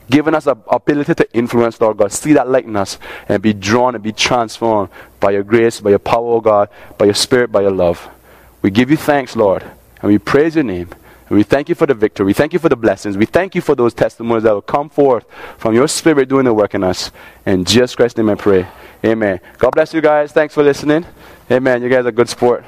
given 0.09 0.33
us 0.35 0.47
an 0.47 0.61
ability 0.69 1.13
to 1.15 1.33
influence, 1.33 1.79
Lord 1.81 1.97
God. 1.97 2.11
See 2.11 2.33
that 2.33 2.49
light 2.49 2.65
in 2.65 2.75
us 2.75 2.97
and 3.27 3.41
be 3.41 3.53
drawn 3.53 3.95
and 3.95 4.03
be 4.03 4.13
transformed 4.13 4.89
by 5.19 5.31
your 5.31 5.43
grace, 5.43 5.81
by 5.81 5.91
your 5.91 5.99
power, 5.99 6.35
oh 6.35 6.41
God, 6.41 6.69
by 6.97 7.05
your 7.05 7.13
spirit, 7.13 7.51
by 7.51 7.61
your 7.61 7.71
love. 7.71 8.09
We 8.61 8.71
give 8.71 8.89
you 8.89 8.97
thanks, 8.97 9.35
Lord, 9.35 9.63
and 10.01 10.11
we 10.11 10.17
praise 10.17 10.55
your 10.55 10.63
name. 10.63 10.89
And 11.29 11.37
we 11.37 11.43
thank 11.43 11.67
you 11.67 11.75
for 11.75 11.85
the 11.85 11.93
victory. 11.93 12.25
We 12.25 12.33
thank 12.33 12.53
you 12.53 12.59
for 12.59 12.69
the 12.69 12.77
blessings. 12.77 13.17
We 13.17 13.25
thank 13.25 13.53
you 13.53 13.61
for 13.61 13.75
those 13.75 13.93
testimonies 13.93 14.43
that 14.43 14.53
will 14.53 14.61
come 14.61 14.89
forth 14.89 15.25
from 15.57 15.73
your 15.73 15.87
spirit 15.87 16.29
doing 16.29 16.45
the 16.45 16.53
work 16.53 16.73
in 16.73 16.83
us. 16.83 17.11
In 17.45 17.65
Jesus 17.65 17.95
Christ's 17.95 18.17
name 18.17 18.29
I 18.29 18.35
pray. 18.35 18.67
Amen. 19.03 19.39
God 19.57 19.71
bless 19.71 19.93
you 19.93 20.01
guys. 20.01 20.31
Thanks 20.31 20.53
for 20.53 20.63
listening. 20.63 21.05
Amen. 21.51 21.83
You 21.83 21.89
guys 21.89 22.05
are 22.05 22.11
good 22.11 22.29
sport. 22.29 22.63